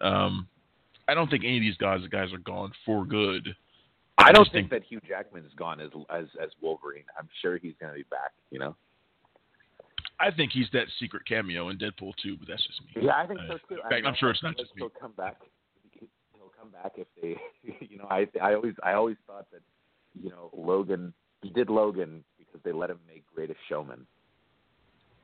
[0.00, 0.48] Um,
[1.06, 3.54] I don't think any of these guys guys are gone for good.
[4.16, 7.04] I don't just think that Hugh Jackman's gone as as as Wolverine.
[7.18, 8.32] I'm sure he's going to be back.
[8.50, 8.74] You know.
[10.20, 13.02] I think he's that secret cameo in Deadpool too, but that's just me.
[13.06, 13.74] Yeah, I think Uh, so too.
[13.74, 14.80] In I fact, mean, I'm sure it's not just me.
[14.82, 15.36] He'll come back.
[16.34, 17.36] He'll come back if they,
[17.88, 18.06] you know.
[18.10, 19.60] I I always I always thought that,
[20.20, 21.12] you know, Logan.
[21.42, 24.06] He did Logan because they let him make Greatest Showman.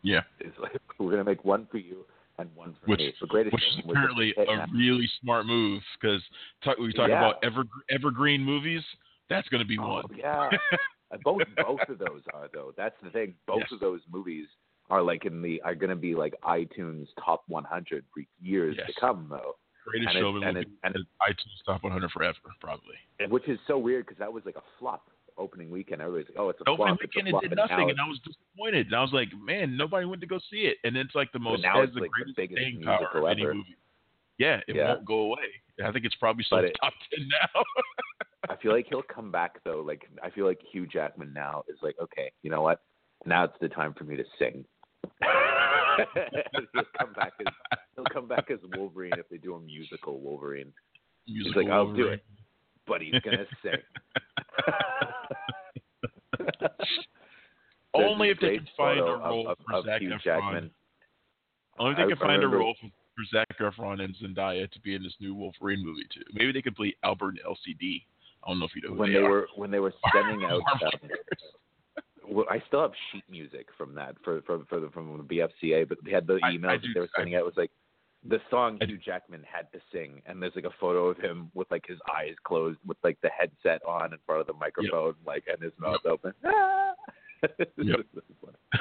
[0.02, 2.04] Yeah, It's like we're going to make one for you
[2.38, 3.12] and one for which me.
[3.18, 6.22] So Greatest which is Showman was apparently a really smart move because
[6.62, 7.18] talk, we talk Yeah.
[7.18, 8.82] about ever, evergreen movies.
[9.30, 10.04] That's going to be Oh, one.
[10.16, 10.50] yeah.
[11.12, 12.72] Uh, both both of those are though.
[12.78, 13.34] That's the thing.
[13.46, 13.72] Both Yes.
[13.72, 14.46] of those movies
[14.90, 18.86] are like in the are going to be like iTunes top 100 for years Yes.
[18.94, 19.56] to come though.
[19.86, 22.96] Greatest and it- Showman and it- and in iTunes top 100 forever, probably.
[23.28, 26.00] Which is so weird because that was like a flop opening weekend.
[26.00, 27.42] Everybody's like, "Oh, it's a Opening flop." weekend a it flop.
[27.42, 28.86] did and nothing, now and I was disappointed.
[28.86, 30.78] And I was like, man, nobody went to go see it.
[30.84, 33.26] And it's like the most now it's the like the greatest biggest staying power musical
[33.26, 33.54] of any ever.
[33.54, 33.76] movie.
[34.38, 34.88] Yeah, it Yeah.
[34.94, 35.48] won't go away.
[35.84, 37.62] I think it's probably still it- top ten now.
[38.48, 39.80] I feel like he'll come back though.
[39.80, 42.80] Like I feel like Hugh Jackman now is like, okay, you know what?
[43.26, 44.64] Now it's the time for me to sing.
[46.72, 47.46] he'll come back as
[47.94, 50.72] he'll come back as Wolverine if they do a musical Wolverine.
[51.28, 52.12] Musical he's like, I'll do Wolverine.
[52.14, 52.24] it,
[52.86, 53.72] but he's gonna sing.
[57.94, 60.22] Only if they can find a role of, for of Zac Hugh Efron.
[60.24, 60.70] Jackman.
[61.78, 64.68] Only if they I- can I find a role for, for Zac Efron and Zendaya
[64.70, 66.22] to be in this new Wolverine movie too.
[66.32, 68.02] Maybe they could play Albert and LCD.
[68.44, 69.30] I don't know if you know who when they, they are.
[69.30, 70.60] were when they were sending out.
[70.82, 70.90] Um,
[72.28, 75.24] well, I still have sheet music from that for for, for the, from the
[75.62, 77.40] BFCA, but they had the I- emails I that do- they were I- sending out.
[77.40, 77.70] It was like
[78.26, 81.70] the song Hugh Jackman had to sing, and there's like a photo of him with
[81.70, 85.44] like his eyes closed, with like the headset on in front of the microphone, like
[85.46, 86.32] and his mouth open.
[87.76, 88.00] Yep.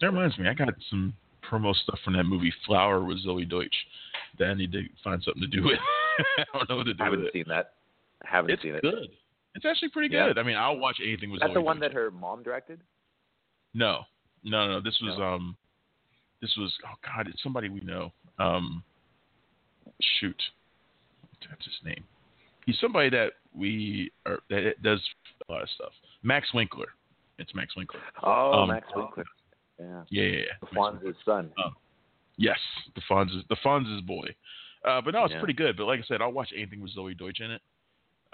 [0.00, 1.12] That reminds me, I got some
[1.48, 3.74] promo stuff from that movie Flower with Zoey Deutch
[4.38, 5.78] that I need to find something to do with.
[6.38, 7.32] I don't know what to do I haven't it.
[7.34, 7.74] seen that.
[8.24, 8.80] I haven't It's seen it.
[8.82, 9.10] good.
[9.54, 10.28] It's actually pretty Yeah.
[10.28, 10.38] good.
[10.38, 11.44] I mean, I'll watch anything with Zoey.
[11.44, 11.90] Is that Zoey the one Deutch.
[11.90, 12.80] that her mom directed?
[13.74, 14.04] No,
[14.44, 14.80] no, no.
[14.80, 15.56] This was um,
[16.40, 18.12] this was oh god, it's somebody we know.
[18.38, 18.82] Um,
[20.20, 20.40] shoot,
[21.48, 22.04] what's his name?
[22.66, 25.00] He's somebody that we are that does
[25.48, 25.92] a lot of stuff.
[26.22, 26.88] Max Winkler.
[27.38, 28.00] It's Max Winkler.
[28.22, 29.24] Oh, Um, Max Winkler.
[29.80, 30.04] Yeah.
[30.10, 30.44] Yeah, yeah, yeah.
[30.60, 31.50] The Fonz's son.
[31.64, 31.74] Um,
[32.36, 32.58] yes,
[32.94, 34.26] the Fonz's the Fonz's boy.
[34.84, 35.38] Uh, but no, it's Yeah.
[35.40, 35.76] pretty good.
[35.76, 37.62] But like I said, I'll watch anything with Zoey Deutch in it.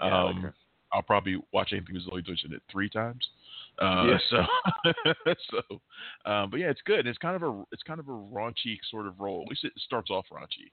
[0.01, 0.53] Yeah, I like Um.
[0.93, 3.27] I'll probably watch anything with Zoey Deutch in it three times.
[3.81, 4.17] Uh, Yeah.
[4.29, 4.43] So,
[5.51, 7.07] so, um, but yeah, it's good.
[7.07, 9.43] It's kind of a it's kind of a raunchy sort of role.
[9.43, 10.71] At least it starts off raunchy.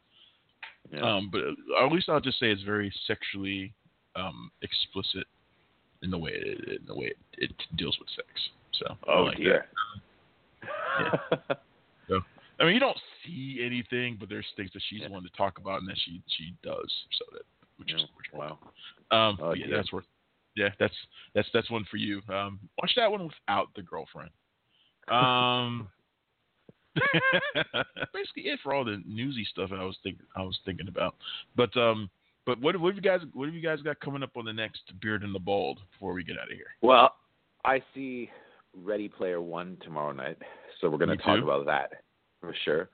[0.92, 1.00] Yeah.
[1.16, 3.74] Um, but at least I'll just say it's very sexually
[4.14, 5.26] um, explicit
[6.02, 8.28] in the way it, in the way it, it deals with sex.
[8.72, 9.66] So I oh like dear.
[11.48, 11.58] that.
[12.08, 12.20] So
[12.60, 15.80] I mean, you don't see anything, but there's things that she's wanting to talk about
[15.80, 16.90] and that she she does.
[17.18, 17.42] So that
[17.76, 18.58] which is which wow.
[19.10, 20.04] um, Oh, but yeah, that's worth.
[20.56, 20.94] Yeah, that's
[21.34, 22.22] that's that's one for you.
[22.28, 24.30] Um, watch that one without the girlfriend.
[25.08, 25.88] Um,
[28.14, 31.14] basically it for all the newsy stuff I was think I was thinking about.
[31.54, 32.10] But um,
[32.46, 34.52] But what, what have you guys what have you guys got coming up on the
[34.52, 36.66] next Beard and the Bald before we get out of here?
[36.80, 37.16] Well,
[37.64, 38.30] I see
[38.74, 40.38] Ready Player One tomorrow night,
[40.80, 41.92] so we're going to talk about that
[42.40, 42.88] for sure.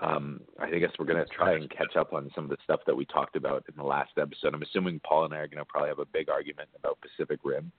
[0.00, 2.80] Um, I guess we're going to try and catch up on some of the stuff
[2.86, 4.54] that we talked about in the last episode.
[4.54, 7.40] I'm assuming Paul and I are going to probably have a big argument about Pacific
[7.44, 7.70] Rim,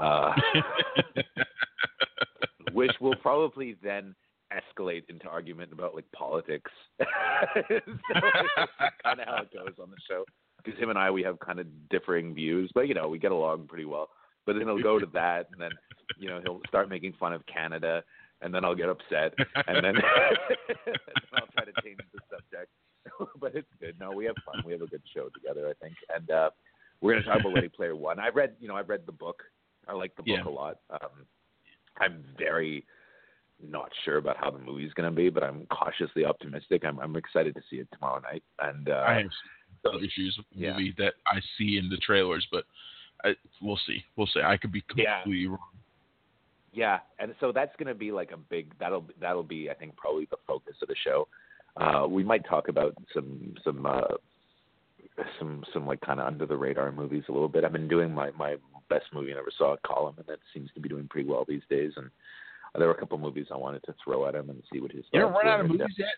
[0.00, 0.32] uh,
[2.72, 4.14] which will probably then
[4.52, 6.70] escalate into argument about like politics.
[6.98, 7.06] so
[9.04, 10.24] kind of how it goes on the show.
[10.62, 13.32] Because him and I, we have kind of differing views, but you know, we get
[13.32, 14.08] along pretty well.
[14.46, 15.70] But then he'll go to that, and then
[16.18, 18.02] you know he'll start making fun of Canada,
[18.42, 19.34] and then I'll get upset,
[19.66, 19.96] and then, and
[20.86, 20.94] then
[21.34, 22.70] I'll try to change the subject.
[23.40, 23.96] but it's good.
[23.98, 24.62] No, we have fun.
[24.64, 26.50] We have a good show together, I think, and uh,
[27.00, 28.18] we're going to talk about Ready Player One.
[28.18, 29.42] I read, you know, I read the book.
[29.88, 30.48] I like the book Yeah.
[30.48, 30.78] a lot.
[30.90, 31.26] Um,
[31.98, 32.84] I'm very
[33.62, 36.84] not sure about how the movie's going to be, but I'm cautiously optimistic.
[36.84, 38.42] I'm, I'm excited to see it tomorrow night.
[38.60, 39.30] And uh, I have
[39.86, 40.72] other issues with the yeah.
[40.72, 42.64] movie that I see in the trailers, but
[43.24, 44.02] I, we'll see.
[44.16, 44.40] We'll see.
[44.44, 45.22] I could be Yeah.
[45.22, 45.58] completely wrong.
[46.72, 48.72] Yeah, and so that's going to be like a big.
[48.78, 51.26] That'll that'll be, I think, probably the focus of the show.
[51.76, 54.02] Uh, we might talk about some some uh,
[55.38, 57.64] some some like kind of under the radar movies a little bit.
[57.64, 58.56] I've been doing my my
[58.88, 61.62] best movie I never saw column, and that seems to be doing pretty well these
[61.68, 61.92] days.
[61.96, 62.10] And
[62.78, 65.04] there were a couple movies I wanted to throw at him and see what his.
[65.12, 66.08] You haven't run out of And, uh, movies yet?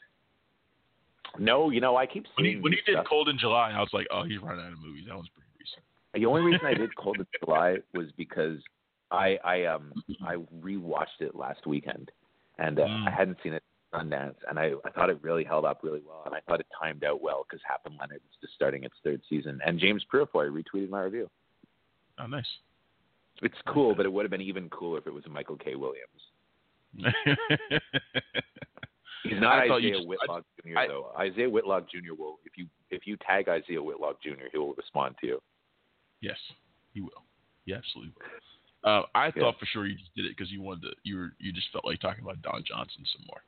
[1.38, 3.06] No, you know I keep When he, when he did stuff.
[3.08, 5.04] Cold in July, I was like, oh, he's running out of movies.
[5.08, 5.82] That one's pretty recent.
[6.12, 8.58] The only reason I did Cold in July was because
[9.12, 9.92] I I um
[10.26, 12.10] I rewatched it last weekend,
[12.58, 13.06] and uh, Mm.
[13.08, 13.62] I hadn't seen it
[13.94, 16.66] Sundance, and I I thought it really held up really well, and I thought it
[16.80, 20.02] timed out well because Hap and Leonard is just starting its third season, and James
[20.10, 21.28] Purefoy retweeted my review.
[22.18, 22.46] Oh, nice.
[23.42, 25.74] It's cool, but it would have been even cooler if it was Michael K.
[25.74, 26.22] Williams.
[29.24, 30.78] He's not I Isaiah just- Whitlock Jr.
[30.78, 31.12] I- though.
[31.18, 32.14] Isaiah Whitlock Jr.
[32.18, 34.46] will if you if you tag Isaiah Whitlock Jr.
[34.50, 35.42] he will respond to you.
[36.20, 36.36] Yes,
[36.92, 37.24] he will.
[37.64, 38.26] He absolutely will.
[38.84, 39.32] Uh, I Yeah.
[39.38, 40.92] thought for sure you just did it because you wanted to.
[41.04, 43.42] You were you just felt like talking about Don Johnson some more.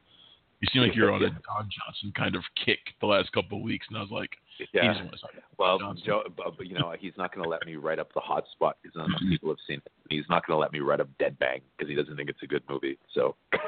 [0.60, 3.64] You seem like you're on a Don Johnson kind of kick the last couple of
[3.64, 4.30] weeks, and I was like,
[4.72, 4.86] Yeah.
[4.88, 7.48] doesn't want to talk about Well, Joe, but, but, you know, he's not going to
[7.50, 9.92] let me write up the hot spot because not enough people have seen it.
[10.08, 12.42] He's not going to let me write up Dead Bang because he doesn't think it's
[12.42, 12.96] a good movie.
[13.12, 13.36] So,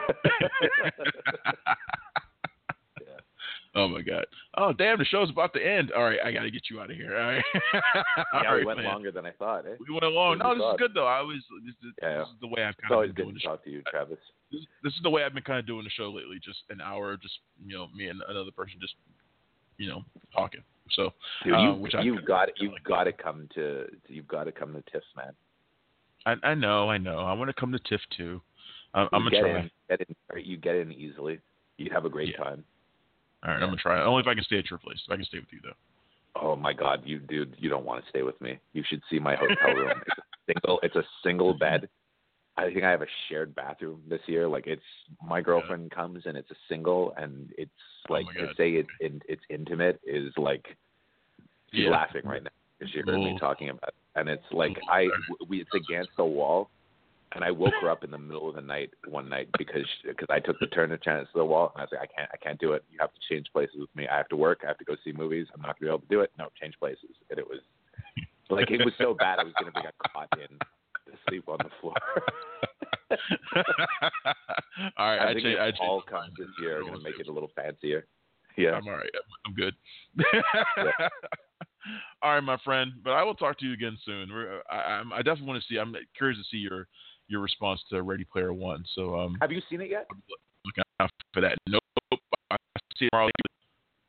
[3.77, 4.25] Oh my god!
[4.57, 5.93] Oh damn, the show's about to end.
[5.93, 7.17] All right, I got to get you out of here.
[7.17, 7.45] All right.
[8.33, 8.87] All yeah, right, we went man.
[8.89, 9.67] longer than I thought.
[9.67, 9.75] Eh?
[9.87, 10.39] We went along.
[10.39, 11.07] What No, you this is good though.
[11.07, 12.19] I was this is, Yeah.
[12.21, 13.49] this is the way I've kind always of been doing to the show.
[13.51, 14.19] talk to you, Travis.
[14.51, 16.39] This, this is the way I've been kind of doing the show lately.
[16.43, 18.95] Just an hour, just you know, me and another person just
[19.77, 20.03] you know
[20.35, 20.63] talking.
[20.93, 21.13] So,
[21.45, 24.73] Dude, uh, you, which you've got you've got to come to you've got to come
[24.73, 25.33] to TIFF, man.
[26.25, 27.19] I, I know, I know.
[27.19, 28.41] I want to come to TIFF too.
[28.95, 29.61] I'm, I'm You gonna get try.
[29.61, 31.41] in, get in, you get in easily.
[31.77, 32.43] You have a great Yeah.
[32.43, 32.65] time.
[33.45, 34.03] All right, I'm gonna try.
[34.03, 35.01] Only if I can stay at your place.
[35.07, 36.41] If I can stay with you though.
[36.43, 38.59] Oh my God, you dude, you don't want to stay with me.
[38.73, 39.93] You should see my hotel room.
[40.07, 40.81] it's a single.
[40.83, 41.89] It's a single bed.
[42.59, 44.49] I think I have a shared bathroom this year.
[44.49, 44.83] Like it's
[45.23, 47.71] my girlfriend comes and it's a single, and it's
[48.09, 50.65] oh, like Oh to say it's in, it's intimate is like
[51.73, 51.91] she's Yeah.
[51.91, 53.39] laughing right now because she heard me Oh.
[53.39, 53.95] talking about it.
[54.19, 55.11] And it's like I
[55.49, 56.71] we it's against the wall,
[57.35, 60.29] and I woke her up in the middle of the night one night because because
[60.31, 62.31] I took the turn to chance to the wall, and I was like, I can't
[62.33, 62.85] I can't do it.
[62.91, 64.07] You have to change places with me.
[64.09, 64.61] I have to work.
[64.65, 65.47] I have to go see movies.
[65.55, 66.31] I'm not gonna be able to do it.
[66.39, 67.11] No, change places.
[67.31, 67.61] And it was
[68.51, 71.59] like it was so bad I was gonna be got caught in to sleep on
[71.59, 71.95] the floor.
[74.97, 75.59] all right, I I think change.
[75.59, 75.79] I if change.
[75.79, 78.07] Paul comes this year, I'm gonna make it a little fancier.
[78.57, 78.71] Yeah.
[78.71, 79.11] I'm all right.
[79.47, 79.75] I'm, good.
[82.23, 82.93] all right, my friend.
[83.05, 84.31] But I will talk to you again soon.
[84.33, 85.79] We're, I, I'm, I definitely want to see.
[85.79, 86.89] I'm curious to see your
[87.29, 88.85] your response to Ready Player One.
[88.95, 90.07] So um, Have you seen it yet?
[90.65, 91.57] look out for that.
[91.69, 91.83] Nope.
[92.51, 92.57] I
[92.99, 93.31] see it tomorrow.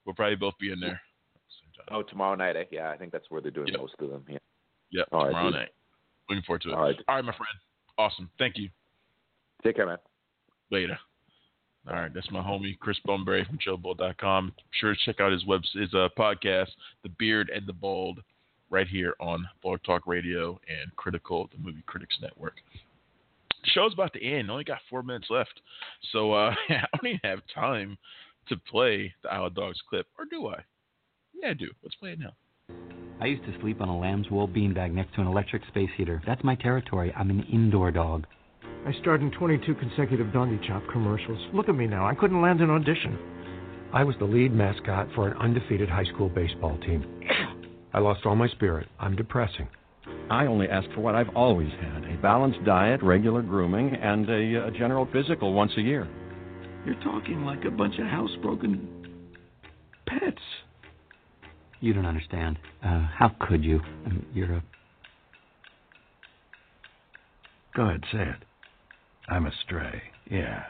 [0.05, 1.01] We'll probably both be in there.
[1.91, 2.55] Oh, tomorrow night.
[2.55, 2.63] Eh?
[2.71, 4.25] Yeah, I think that's where they're doing most of them.
[4.27, 4.37] Yeah.
[4.91, 5.07] Yep.
[5.11, 5.53] Right, tomorrow dude.
[5.59, 5.69] night.
[6.29, 6.73] Looking forward to it.
[6.73, 6.95] All right.
[7.07, 7.57] All right, my friend.
[7.97, 8.29] Awesome.
[8.37, 8.69] Thank you.
[9.63, 9.97] Take care, man.
[10.71, 10.97] Later.
[11.89, 14.53] All right, that's my homie Chris Bumbray from JoBlo.com.
[14.71, 16.67] Sure to check out his web his uh, podcast,
[17.03, 18.19] The Beard and the Bald,
[18.69, 22.55] right here on Blog Talk Radio and Critical, the Movie Critics Network.
[23.67, 24.49] The show's about to end.
[24.49, 25.59] Only got four minutes left,
[26.13, 27.97] so uh, I don't even have time
[28.47, 30.63] to play the Isle of Dogs clip, or do I?
[31.33, 31.67] Yeah, I do.
[31.83, 32.31] Let's play it now.
[33.19, 36.21] I used to sleep on a lamb's wool beanbag next to an electric space heater.
[36.25, 37.13] That's my territory.
[37.17, 38.25] I'm an indoor dog.
[38.85, 41.39] I starred in 22 consecutive Doggy Chop commercials.
[41.53, 42.07] Look at me now.
[42.07, 43.19] I couldn't land an audition.
[43.93, 47.05] I was the lead mascot for an undefeated high school baseball team.
[47.93, 48.87] I lost all my spirit.
[48.97, 49.67] I'm depressing.
[50.29, 54.67] I only ask for what I've always had a balanced diet, regular grooming, and a,
[54.67, 56.07] a general physical once a year.
[56.85, 58.87] You're talking like a bunch of housebroken
[60.05, 60.41] pets.
[61.79, 62.57] You don't understand.
[62.83, 63.79] Uh, how could you?
[64.05, 64.63] I mean, you're a.
[67.75, 68.43] Go ahead, say it.
[69.29, 70.01] I'm a stray.
[70.29, 70.63] Yeah.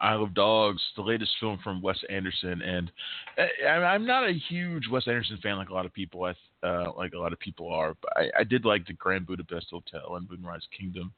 [0.00, 2.90] Isle of Dogs, the latest film from Wes Anderson, and
[3.38, 6.34] I, I'm not a huge Wes Anderson fan like a lot of people, I
[6.66, 7.96] uh, like a lot of people are.
[8.00, 11.12] But I, I did like the Grand Budapest Hotel and Moonrise Kingdom,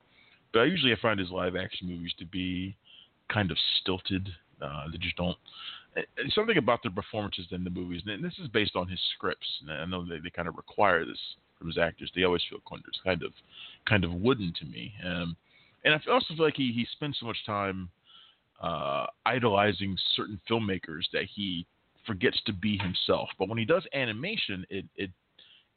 [0.53, 2.77] but I usually I find his live action movies to be
[3.33, 4.29] kind of stilted.
[4.63, 5.37] Uh, they just don't.
[6.31, 9.47] Something about their performances in the movies, and this is based on his scripts.
[9.63, 11.19] And I know they, they kind of require this
[11.59, 12.13] from his actors.
[12.15, 12.61] They always feel
[13.05, 13.33] kind of,
[13.89, 14.93] kind of wooden to me.
[15.05, 15.37] Um,
[15.85, 17.89] and I also feel like he he spends so much time
[18.61, 21.67] uh, idolizing certain filmmakers that he
[22.07, 23.29] forgets to be himself.
[23.39, 25.11] But when he does animation, it it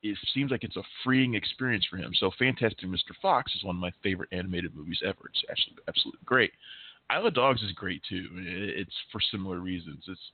[0.03, 2.13] it seems like it's a freeing experience for him.
[2.19, 3.13] So Fantastic Mr.
[3.21, 5.29] Fox is one of my favorite animated movies ever.
[5.29, 6.51] It's actually absolutely great.
[7.11, 8.27] Isle of Dogs is great too.
[8.38, 10.03] It's for similar reasons.
[10.07, 10.32] It's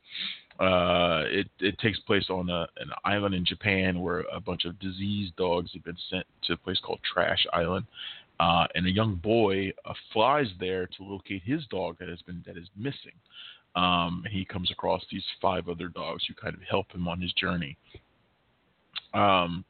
[0.59, 4.79] uh, it it takes place on a, an island in Japan where a bunch of
[4.79, 7.85] diseased dogs have been sent to a place called Trash Island,
[8.39, 12.43] uh, and a young boy uh, flies there to locate his dog that has been
[12.45, 13.13] that is missing.
[13.75, 17.31] Um, he comes across these five other dogs who kind of help him on his
[17.33, 17.77] journey.
[19.13, 19.63] Um,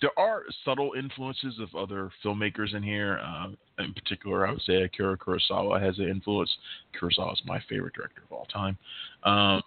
[0.00, 3.20] there are subtle influences of other filmmakers in here.
[3.24, 3.48] Uh,
[3.78, 6.50] in particular, I would say Akira Kurosawa has an influence.
[7.00, 8.76] Kurosawa is my favorite director of all time.
[9.22, 9.62] Um,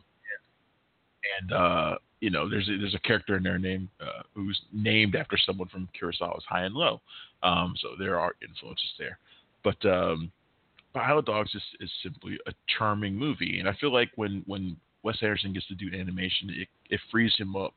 [1.39, 5.15] and uh, you know, there's a, there's a character in there named uh, who's named
[5.15, 7.01] after someone from Kurosawa's High and Low.
[7.43, 9.19] Um, so there are influences there,
[9.63, 10.31] but um,
[10.95, 15.17] Isle Dogs is, is simply a charming movie, and I feel like when when Wes
[15.21, 17.73] Anderson gets to do animation, it, it frees him up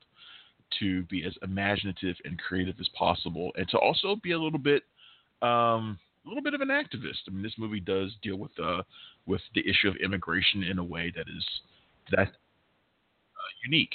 [0.79, 4.83] to be as imaginative and creative as possible, and to also be a little bit
[5.43, 7.27] um, a little bit of an activist.
[7.27, 8.83] I mean, this movie does deal with uh,
[9.27, 11.45] with the issue of immigration in a way that is
[12.13, 12.33] that
[13.65, 13.95] unique.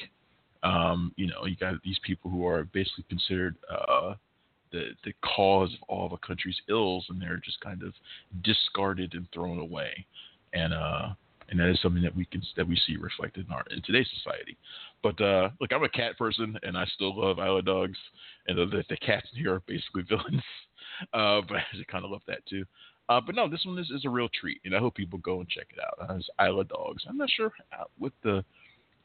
[0.64, 4.16] Um, you know, you got these people who are basically considered uh,
[4.72, 7.94] the the cause of all of a country's ills, and they're just kind of
[8.44, 10.06] discarded and thrown away.
[10.54, 11.10] And uh,
[11.50, 14.10] and that is something that we can that we see reflected in our in today's
[14.18, 14.58] society.
[15.02, 17.98] But uh, look, I'm a cat person, and I still love Isle Dogs,
[18.48, 20.44] and the, the cats in here are basically villains.
[21.14, 22.66] Uh, but I kind of love that too.
[23.10, 25.40] Uh, but no, this one is, is a real treat, and I hope people go
[25.40, 26.10] and check it out.
[26.10, 27.04] Uh, it's Dogs.
[27.08, 27.52] I'm not sure
[27.98, 28.46] what the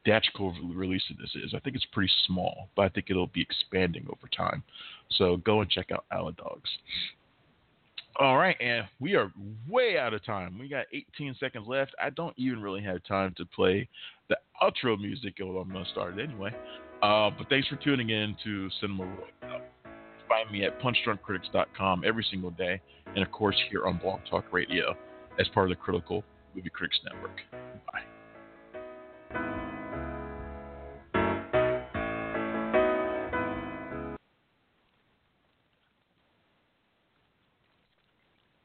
[0.08, 1.52] theatrical release of this is.
[1.54, 4.62] I think it's pretty small, but I think it'll be expanding over time.
[5.10, 6.70] So go and check out Isle Dogs.
[8.18, 9.30] All right, and we are
[9.68, 10.58] way out of time.
[10.58, 11.94] We got 18 seconds left.
[12.02, 13.88] I don't even really have time to play
[14.28, 16.50] the outro music, although I'm going to start it anyway.
[17.02, 19.60] Uh, but thanks for tuning in to Cinema Roy.
[20.28, 24.96] Find me at punchdrunkcritics.com every single day, and of course here on Blog Talk Radio
[25.38, 27.40] as part of the Critical Movie Critics Network.